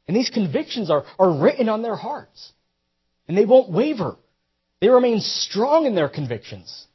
And 0.07 0.15
these 0.15 0.29
convictions 0.29 0.89
are, 0.89 1.03
are 1.19 1.41
written 1.41 1.67
on 1.67 1.81
their 1.81 1.95
hearts. 1.95 2.53
And 3.27 3.37
they 3.37 3.45
won't 3.45 3.71
waver. 3.71 4.17
They 4.79 4.89
remain 4.89 5.19
strong 5.21 5.85
in 5.85 5.95
their 5.95 6.09
convictions. 6.09 6.85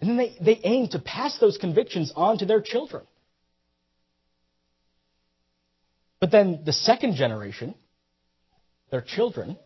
And 0.00 0.10
then 0.10 0.16
they, 0.16 0.36
they 0.40 0.60
aim 0.64 0.88
to 0.88 0.98
pass 0.98 1.38
those 1.38 1.58
convictions 1.58 2.12
on 2.14 2.38
to 2.38 2.46
their 2.46 2.60
children. 2.60 3.04
But 6.20 6.30
then 6.30 6.62
the 6.64 6.72
second 6.72 7.16
generation, 7.16 7.74
their 8.90 9.02
children, 9.02 9.56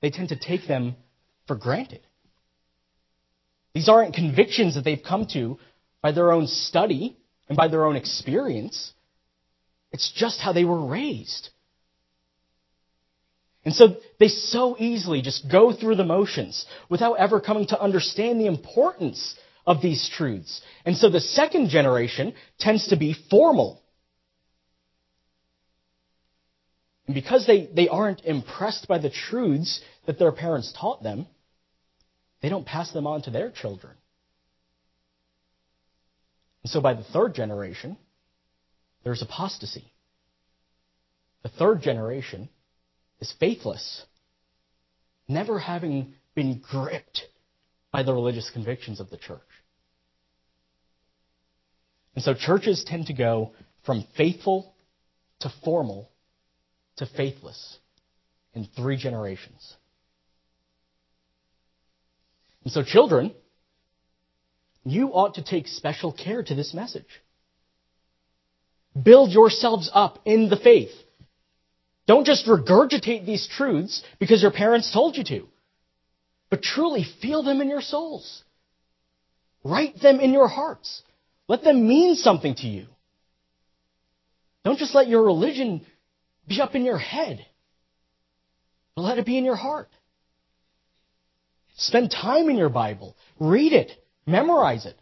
they 0.00 0.10
tend 0.10 0.30
to 0.30 0.36
take 0.38 0.66
them 0.66 0.96
for 1.46 1.56
granted. 1.56 2.00
These 3.74 3.88
aren't 3.88 4.14
convictions 4.14 4.74
that 4.74 4.84
they've 4.84 5.02
come 5.02 5.26
to 5.32 5.58
by 6.02 6.12
their 6.12 6.32
own 6.32 6.46
study 6.46 7.16
and 7.48 7.56
by 7.56 7.68
their 7.68 7.84
own 7.84 7.96
experience. 7.96 8.92
It's 9.92 10.12
just 10.12 10.40
how 10.40 10.52
they 10.52 10.64
were 10.64 10.86
raised. 10.86 11.50
And 13.66 13.74
so 13.74 13.96
they 14.20 14.28
so 14.28 14.76
easily 14.78 15.22
just 15.22 15.50
go 15.50 15.72
through 15.72 15.96
the 15.96 16.04
motions 16.04 16.64
without 16.88 17.14
ever 17.14 17.40
coming 17.40 17.66
to 17.66 17.82
understand 17.82 18.40
the 18.40 18.46
importance 18.46 19.34
of 19.66 19.82
these 19.82 20.08
truths. 20.08 20.62
And 20.84 20.96
so 20.96 21.10
the 21.10 21.18
second 21.18 21.68
generation 21.70 22.34
tends 22.60 22.86
to 22.88 22.96
be 22.96 23.16
formal. 23.28 23.82
And 27.06 27.14
because 27.16 27.44
they, 27.48 27.68
they 27.74 27.88
aren't 27.88 28.24
impressed 28.24 28.86
by 28.86 28.98
the 28.98 29.10
truths 29.10 29.80
that 30.06 30.16
their 30.16 30.30
parents 30.30 30.72
taught 30.80 31.02
them, 31.02 31.26
they 32.42 32.48
don't 32.48 32.64
pass 32.64 32.92
them 32.92 33.08
on 33.08 33.22
to 33.22 33.32
their 33.32 33.50
children. 33.50 33.94
And 36.62 36.70
so 36.70 36.80
by 36.80 36.94
the 36.94 37.02
third 37.02 37.34
generation, 37.34 37.96
there's 39.02 39.22
apostasy. 39.22 39.92
The 41.42 41.48
third 41.48 41.82
generation 41.82 42.48
is 43.20 43.32
faithless, 43.38 44.04
never 45.28 45.58
having 45.58 46.14
been 46.34 46.60
gripped 46.60 47.22
by 47.90 48.02
the 48.02 48.12
religious 48.12 48.50
convictions 48.50 49.00
of 49.00 49.10
the 49.10 49.16
church. 49.16 49.40
And 52.14 52.24
so 52.24 52.34
churches 52.34 52.84
tend 52.86 53.06
to 53.06 53.12
go 53.12 53.52
from 53.84 54.06
faithful 54.16 54.74
to 55.40 55.52
formal 55.64 56.10
to 56.96 57.06
faithless 57.06 57.78
in 58.54 58.66
three 58.76 58.96
generations. 58.96 59.76
And 62.64 62.72
so, 62.72 62.82
children, 62.82 63.32
you 64.84 65.08
ought 65.08 65.34
to 65.34 65.44
take 65.44 65.68
special 65.68 66.12
care 66.12 66.42
to 66.42 66.54
this 66.54 66.74
message. 66.74 67.22
Build 69.00 69.30
yourselves 69.30 69.90
up 69.92 70.18
in 70.24 70.48
the 70.48 70.56
faith. 70.56 70.90
Don't 72.06 72.26
just 72.26 72.46
regurgitate 72.46 73.26
these 73.26 73.48
truths 73.56 74.02
because 74.18 74.42
your 74.42 74.52
parents 74.52 74.92
told 74.92 75.16
you 75.16 75.24
to, 75.24 75.48
but 76.50 76.62
truly 76.62 77.04
feel 77.20 77.42
them 77.42 77.60
in 77.60 77.68
your 77.68 77.80
souls. 77.80 78.42
Write 79.64 80.00
them 80.00 80.20
in 80.20 80.32
your 80.32 80.46
hearts. 80.46 81.02
Let 81.48 81.64
them 81.64 81.88
mean 81.88 82.14
something 82.14 82.54
to 82.56 82.66
you. 82.66 82.86
Don't 84.64 84.78
just 84.78 84.94
let 84.94 85.08
your 85.08 85.24
religion 85.24 85.84
be 86.46 86.60
up 86.60 86.74
in 86.74 86.84
your 86.84 86.98
head, 86.98 87.44
but 88.94 89.02
let 89.02 89.18
it 89.18 89.26
be 89.26 89.38
in 89.38 89.44
your 89.44 89.56
heart. 89.56 89.88
Spend 91.76 92.10
time 92.10 92.48
in 92.48 92.56
your 92.56 92.68
Bible. 92.68 93.16
Read 93.38 93.72
it. 93.72 93.90
Memorize 94.26 94.86
it. 94.86 94.98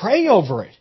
Pray 0.00 0.28
over 0.28 0.64
it. 0.64 0.76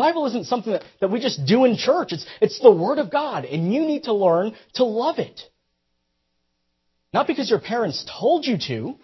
Bible 0.00 0.24
isn't 0.28 0.46
something 0.46 0.72
that, 0.72 0.82
that 1.00 1.10
we 1.10 1.20
just 1.20 1.44
do 1.44 1.66
in 1.66 1.76
church. 1.76 2.12
It's, 2.12 2.24
it's 2.40 2.58
the 2.58 2.70
Word 2.70 2.98
of 2.98 3.12
God, 3.12 3.44
and 3.44 3.70
you 3.70 3.82
need 3.82 4.04
to 4.04 4.14
learn 4.14 4.54
to 4.76 4.84
love 4.84 5.18
it. 5.18 5.38
Not 7.12 7.26
because 7.26 7.50
your 7.50 7.60
parents 7.60 8.06
told 8.18 8.46
you 8.46 8.56
to, 8.68 8.94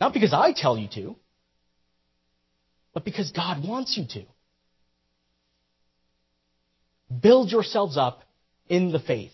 not 0.00 0.12
because 0.12 0.32
I 0.32 0.52
tell 0.52 0.78
you 0.78 0.86
to, 0.94 1.16
but 2.92 3.04
because 3.04 3.32
God 3.32 3.66
wants 3.66 3.96
you 3.96 4.04
to. 4.20 4.24
Build 7.20 7.50
yourselves 7.50 7.96
up 7.96 8.22
in 8.68 8.92
the 8.92 9.00
faith. 9.00 9.32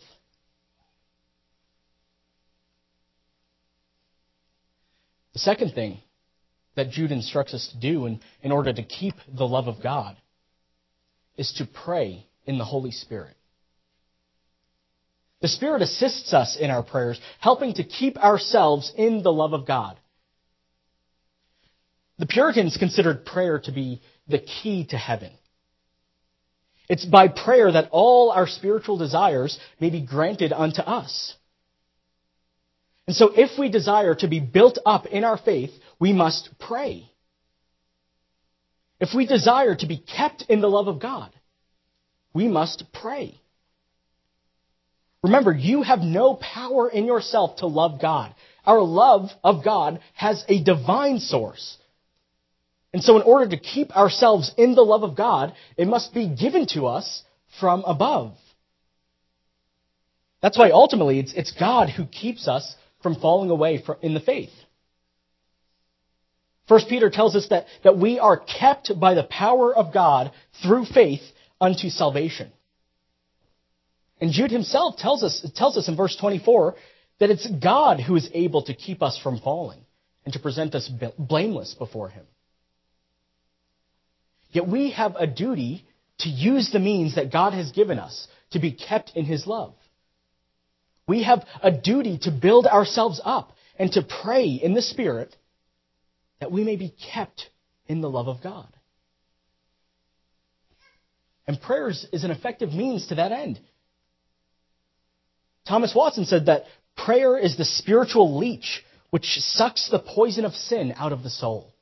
The 5.35 5.41
second 5.41 5.75
thing 5.75 5.99
that 6.75 6.89
Jude 6.89 7.13
instructs 7.13 7.53
us 7.53 7.69
to 7.69 7.79
do 7.79 8.07
in, 8.07 8.21
in 8.43 8.51
order 8.51 8.73
to 8.73 8.83
keep 8.83 9.17
the 9.31 9.47
love 9.47 9.69
of 9.69 9.83
God 9.83 10.17
is 11.41 11.55
to 11.55 11.65
pray 11.65 12.27
in 12.45 12.59
the 12.59 12.67
Holy 12.67 12.91
Spirit. 12.91 13.35
The 15.41 15.49
Spirit 15.49 15.81
assists 15.81 16.35
us 16.35 16.59
in 16.61 16.71
our 16.71 16.83
prayers, 16.83 17.19
helping 17.39 17.73
to 17.75 17.83
keep 17.83 18.19
ourselves 18.19 18.93
in 18.95 19.23
the 19.23 19.33
love 19.33 19.55
of 19.55 19.67
God. 19.67 19.99
The 22.19 22.27
Puritans 22.27 22.77
considered 22.77 23.25
prayer 23.25 23.59
to 23.61 23.73
be 23.73 24.03
the 24.29 24.39
key 24.39 24.85
to 24.91 24.99
heaven. 24.99 25.33
It's 26.91 27.07
by 27.07 27.29
prayer 27.29 27.73
that 27.73 27.89
all 27.91 28.31
our 28.33 28.47
spiritual 28.47 28.99
desires 28.99 29.59
may 29.81 29.89
be 29.89 30.03
granted 30.03 30.53
unto 30.53 30.83
us. 30.83 31.35
And 33.07 33.17
so 33.17 33.33
if 33.35 33.59
we 33.59 33.71
desire 33.71 34.15
to 34.17 34.29
be 34.29 34.41
built 34.41 34.79
up 34.85 35.07
in 35.07 35.25
our 35.25 35.39
faith, 35.39 35.71
we 35.99 36.13
must 36.13 36.51
pray. 36.59 37.10
If 39.01 39.15
we 39.15 39.27
desire 39.27 39.75
to 39.75 39.87
be 39.87 39.97
kept 39.97 40.43
in 40.49 40.61
the 40.61 40.69
love 40.69 40.87
of 40.87 41.01
God, 41.01 41.31
we 42.35 42.49
must 42.49 42.85
pray. 42.93 43.41
Remember, 45.23 45.53
you 45.53 45.83
have 45.83 46.01
no 46.01 46.35
power 46.35 46.89
in 46.89 47.07
yourself 47.07 47.57
to 47.57 47.67
love 47.67 48.01
God. 48.01 48.35
Our 48.65 48.81
love 48.81 49.31
of 49.43 49.65
God 49.65 50.01
has 50.15 50.45
a 50.49 50.63
divine 50.63 51.19
source. 51.19 51.79
And 52.93 53.03
so 53.03 53.17
in 53.17 53.23
order 53.23 53.49
to 53.51 53.57
keep 53.59 53.97
ourselves 53.97 54.53
in 54.57 54.75
the 54.75 54.83
love 54.83 55.03
of 55.03 55.17
God, 55.17 55.55
it 55.77 55.87
must 55.87 56.13
be 56.13 56.29
given 56.29 56.67
to 56.73 56.87
us 56.87 57.23
from 57.59 57.85
above. 57.87 58.35
That's 60.43 60.59
why 60.59 60.71
ultimately 60.71 61.19
it's, 61.19 61.33
it's 61.35 61.53
God 61.53 61.91
who 61.91 62.07
keeps 62.07 62.49
us 62.49 62.75
from 63.03 63.17
falling 63.17 63.51
away 63.51 63.83
in 64.03 64.15
the 64.15 64.21
faith. 64.21 64.51
First 66.71 66.89
Peter 66.89 67.11
tells 67.11 67.35
us 67.35 67.49
that, 67.49 67.67
that 67.83 67.99
we 67.99 68.21
are 68.21 68.37
kept 68.37 68.93
by 69.01 69.15
the 69.15 69.25
power 69.25 69.75
of 69.75 69.93
God 69.93 70.31
through 70.63 70.85
faith 70.85 71.21
unto 71.61 71.89
salvation. 71.89 72.53
And 74.21 74.31
Jude 74.31 74.53
himself 74.53 74.97
tells 74.97 75.25
us, 75.25 75.45
tells 75.57 75.77
us 75.77 75.89
in 75.89 75.97
verse 75.97 76.15
24 76.15 76.77
that 77.19 77.31
it's 77.31 77.51
God 77.51 77.99
who 77.99 78.15
is 78.15 78.31
able 78.33 78.63
to 78.67 78.75
keep 78.75 79.03
us 79.03 79.19
from 79.19 79.41
falling 79.41 79.81
and 80.25 80.33
to 80.33 80.39
present 80.39 80.77
us 80.77 80.89
blameless 81.19 81.75
before 81.75 82.09
him. 82.09 82.25
Yet 84.53 84.69
we 84.69 84.93
have 84.93 85.17
a 85.17 85.27
duty 85.27 85.85
to 86.21 86.29
use 86.29 86.71
the 86.71 86.79
means 86.79 87.17
that 87.17 87.33
God 87.33 87.53
has 87.53 87.73
given 87.73 87.99
us 87.99 88.29
to 88.53 88.61
be 88.61 88.71
kept 88.71 89.17
in 89.17 89.25
his 89.25 89.45
love. 89.45 89.75
We 91.09 91.25
have 91.25 91.45
a 91.65 91.73
duty 91.73 92.19
to 92.23 92.31
build 92.31 92.69
ourselves 92.69 93.21
up 93.25 93.57
and 93.77 93.91
to 93.95 94.07
pray 94.23 94.45
in 94.47 94.75
the 94.75 94.83
Spirit 94.83 95.35
that 96.41 96.51
we 96.51 96.65
may 96.65 96.77
be 96.77 96.95
kept 97.13 97.51
in 97.87 98.01
the 98.01 98.11
love 98.11 98.29
of 98.29 98.43
God. 98.43 98.69
And 101.47 101.61
prayers 101.61 102.07
is 102.13 102.25
an 102.25 102.31
effective 102.31 102.73
means 102.73 103.09
to 103.09 103.17
that 103.17 103.33
end. 103.33 103.61
Thomas 105.67 105.93
Watson 105.95 106.25
said 106.25 106.47
that 106.47 106.65
prayer 106.97 107.37
is 107.37 107.57
the 107.57 107.65
spiritual 107.65 108.39
leech 108.39 108.83
which 109.11 109.25
sucks 109.39 109.91
the 109.91 109.99
poison 109.99 110.45
of 110.45 110.55
sin 110.55 110.95
out 110.97 111.13
of 111.13 111.23
the 111.23 111.31
soul. 111.31 111.75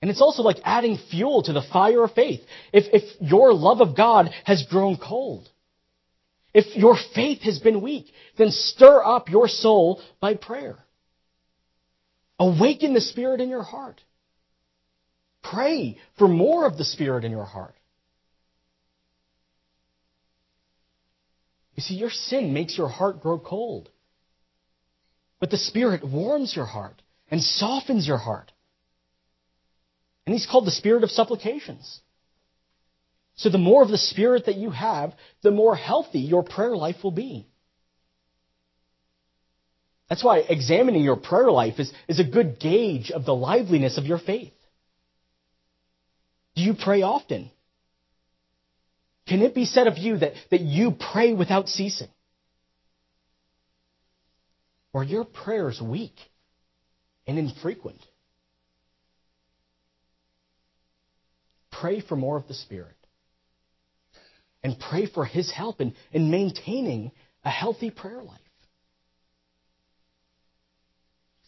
And 0.00 0.10
it's 0.10 0.20
also 0.20 0.42
like 0.42 0.58
adding 0.64 0.98
fuel 1.10 1.42
to 1.42 1.52
the 1.52 1.62
fire 1.72 2.04
of 2.04 2.12
faith. 2.12 2.40
If, 2.72 2.84
if 2.92 3.20
your 3.20 3.52
love 3.52 3.80
of 3.80 3.96
God 3.96 4.30
has 4.44 4.64
grown 4.68 4.96
cold, 4.96 5.48
if 6.54 6.76
your 6.76 6.96
faith 7.14 7.42
has 7.42 7.58
been 7.58 7.82
weak, 7.82 8.06
then 8.38 8.50
stir 8.50 9.04
up 9.04 9.28
your 9.28 9.48
soul 9.48 10.00
by 10.20 10.34
prayer. 10.34 10.78
Awaken 12.38 12.92
the 12.94 13.00
Spirit 13.00 13.40
in 13.40 13.48
your 13.48 13.62
heart. 13.62 14.00
Pray 15.42 15.98
for 16.18 16.28
more 16.28 16.66
of 16.66 16.76
the 16.76 16.84
Spirit 16.84 17.24
in 17.24 17.30
your 17.30 17.44
heart. 17.44 17.74
You 21.74 21.82
see, 21.82 21.94
your 21.94 22.10
sin 22.10 22.52
makes 22.52 22.76
your 22.76 22.88
heart 22.88 23.20
grow 23.20 23.38
cold. 23.38 23.90
But 25.38 25.50
the 25.50 25.58
Spirit 25.58 26.02
warms 26.02 26.54
your 26.56 26.64
heart 26.64 27.02
and 27.30 27.42
softens 27.42 28.06
your 28.06 28.18
heart. 28.18 28.52
And 30.26 30.34
He's 30.34 30.46
called 30.46 30.66
the 30.66 30.70
Spirit 30.70 31.04
of 31.04 31.10
supplications. 31.10 32.00
So 33.36 33.50
the 33.50 33.58
more 33.58 33.82
of 33.82 33.90
the 33.90 33.98
Spirit 33.98 34.46
that 34.46 34.56
you 34.56 34.70
have, 34.70 35.12
the 35.42 35.50
more 35.50 35.76
healthy 35.76 36.20
your 36.20 36.42
prayer 36.42 36.74
life 36.74 36.96
will 37.04 37.10
be. 37.10 37.46
That's 40.08 40.22
why 40.22 40.38
examining 40.38 41.02
your 41.02 41.16
prayer 41.16 41.50
life 41.50 41.80
is, 41.80 41.92
is 42.08 42.20
a 42.20 42.24
good 42.24 42.60
gauge 42.60 43.10
of 43.10 43.24
the 43.24 43.34
liveliness 43.34 43.98
of 43.98 44.04
your 44.04 44.18
faith. 44.18 44.52
Do 46.54 46.62
you 46.62 46.74
pray 46.74 47.02
often? 47.02 47.50
Can 49.26 49.42
it 49.42 49.54
be 49.54 49.64
said 49.64 49.88
of 49.88 49.98
you 49.98 50.18
that, 50.18 50.34
that 50.50 50.60
you 50.60 50.92
pray 50.92 51.32
without 51.32 51.68
ceasing? 51.68 52.08
Or 54.92 55.02
your 55.02 55.24
prayers 55.24 55.80
weak 55.82 56.14
and 57.26 57.38
infrequent? 57.38 58.00
Pray 61.72 62.00
for 62.00 62.16
more 62.16 62.36
of 62.36 62.48
the 62.48 62.54
Spirit. 62.54 62.96
And 64.62 64.78
pray 64.78 65.06
for 65.06 65.24
His 65.24 65.52
help 65.52 65.80
in, 65.80 65.94
in 66.12 66.30
maintaining 66.30 67.10
a 67.44 67.50
healthy 67.50 67.90
prayer 67.90 68.22
life. 68.22 68.38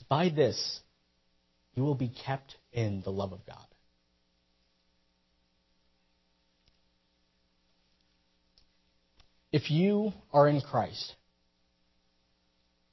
By 0.08 0.30
this, 0.30 0.80
you 1.74 1.82
will 1.82 1.94
be 1.94 2.12
kept 2.24 2.56
in 2.72 3.02
the 3.02 3.10
love 3.10 3.32
of 3.32 3.44
God. 3.46 3.66
if 9.52 9.70
you 9.70 10.12
are 10.32 10.48
in 10.48 10.60
Christ, 10.60 11.14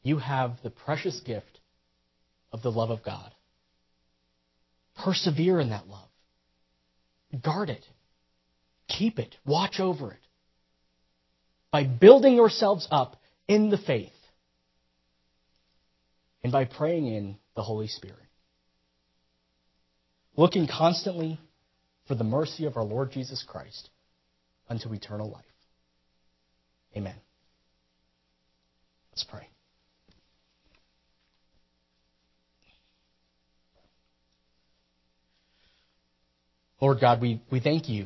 you 0.03 0.18
have 0.18 0.53
the 0.63 0.70
precious 0.70 1.20
gift 1.26 1.59
of 2.51 2.61
the 2.61 2.72
love 2.72 2.89
of 2.89 3.03
God. 3.03 3.32
Persevere 5.03 5.59
in 5.59 5.72
that 5.72 5.88
love. 5.88 6.07
Guard 7.43 7.70
it. 7.70 7.84
Keep 8.88 9.20
it. 9.20 9.36
Watch 9.45 9.80
over 9.80 10.11
it. 10.11 10.20
By 11.72 11.84
building 11.84 12.36
yourselves 12.36 12.88
up 12.89 13.18
in 13.47 13.70
the 13.70 13.78
faith 13.78 14.13
and 16.46 16.52
by 16.52 16.64
praying 16.64 17.08
in 17.08 17.36
the 17.56 17.64
Holy 17.64 17.88
Spirit. 17.88 18.20
Looking 20.38 20.68
constantly 20.68 21.39
for 22.08 22.14
the 22.14 22.24
mercy 22.24 22.66
of 22.68 22.78
our 22.78 22.84
Lord 22.84 23.12
Jesus 23.12 23.43
Christ 23.48 23.89
unto 24.70 24.93
eternal 24.93 25.32
life. 25.32 25.43
Amen. 26.96 27.16
Let's 29.12 29.24
pray. 29.24 29.50
Lord 36.80 37.00
God, 37.02 37.22
we, 37.22 37.41
we 37.52 37.60
thank 37.60 37.89
you 37.89 38.06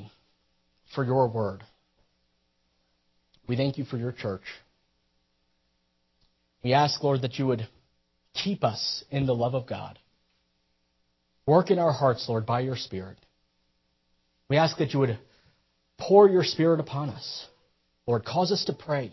for 0.95 1.03
your 1.03 1.27
word. 1.27 1.61
We 3.49 3.57
thank 3.57 3.77
you 3.77 3.83
for 3.83 3.97
your 3.97 4.13
church. 4.13 4.43
We 6.63 6.71
ask, 6.71 7.03
Lord, 7.03 7.23
that 7.23 7.37
you 7.37 7.45
would 7.47 7.67
keep 8.33 8.63
us 8.63 9.03
in 9.09 9.25
the 9.25 9.35
love 9.35 9.55
of 9.55 9.67
God. 9.67 9.99
Work 11.45 11.71
in 11.71 11.79
our 11.79 11.91
hearts, 11.91 12.27
Lord, 12.29 12.45
by 12.45 12.61
your 12.61 12.75
Spirit. 12.75 13.17
We 14.49 14.57
ask 14.57 14.77
that 14.77 14.93
you 14.93 14.99
would 14.99 15.17
pour 15.97 16.29
your 16.29 16.43
Spirit 16.43 16.79
upon 16.79 17.09
us. 17.09 17.45
Lord, 18.05 18.25
cause 18.25 18.51
us 18.51 18.65
to 18.65 18.73
pray. 18.73 19.11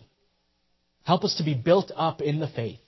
Help 1.03 1.23
us 1.23 1.35
to 1.35 1.43
be 1.43 1.53
built 1.53 1.91
up 1.95 2.21
in 2.21 2.39
the 2.39 2.47
faith. 2.47 2.79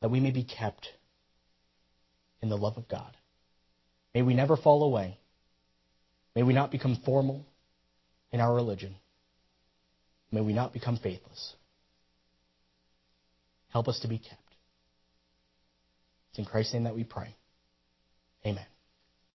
That 0.00 0.10
we 0.10 0.20
may 0.20 0.30
be 0.30 0.44
kept 0.44 0.88
in 2.40 2.48
the 2.48 2.56
love 2.56 2.76
of 2.76 2.88
God. 2.88 3.16
May 4.14 4.22
we 4.22 4.34
never 4.34 4.56
fall 4.56 4.84
away. 4.84 5.18
May 6.34 6.42
we 6.44 6.54
not 6.54 6.70
become 6.70 6.98
formal 7.04 7.44
in 8.32 8.40
our 8.40 8.54
religion. 8.54 8.94
May 10.30 10.40
we 10.40 10.52
not 10.52 10.72
become 10.72 10.96
faithless. 10.96 11.54
Help 13.70 13.88
us 13.88 14.00
to 14.00 14.08
be 14.08 14.18
kept. 14.18 14.40
It's 16.30 16.38
in 16.38 16.44
Christ's 16.44 16.74
name 16.74 16.84
that 16.84 16.94
we 16.94 17.04
pray. 17.04 17.36
Amen. 18.46 18.66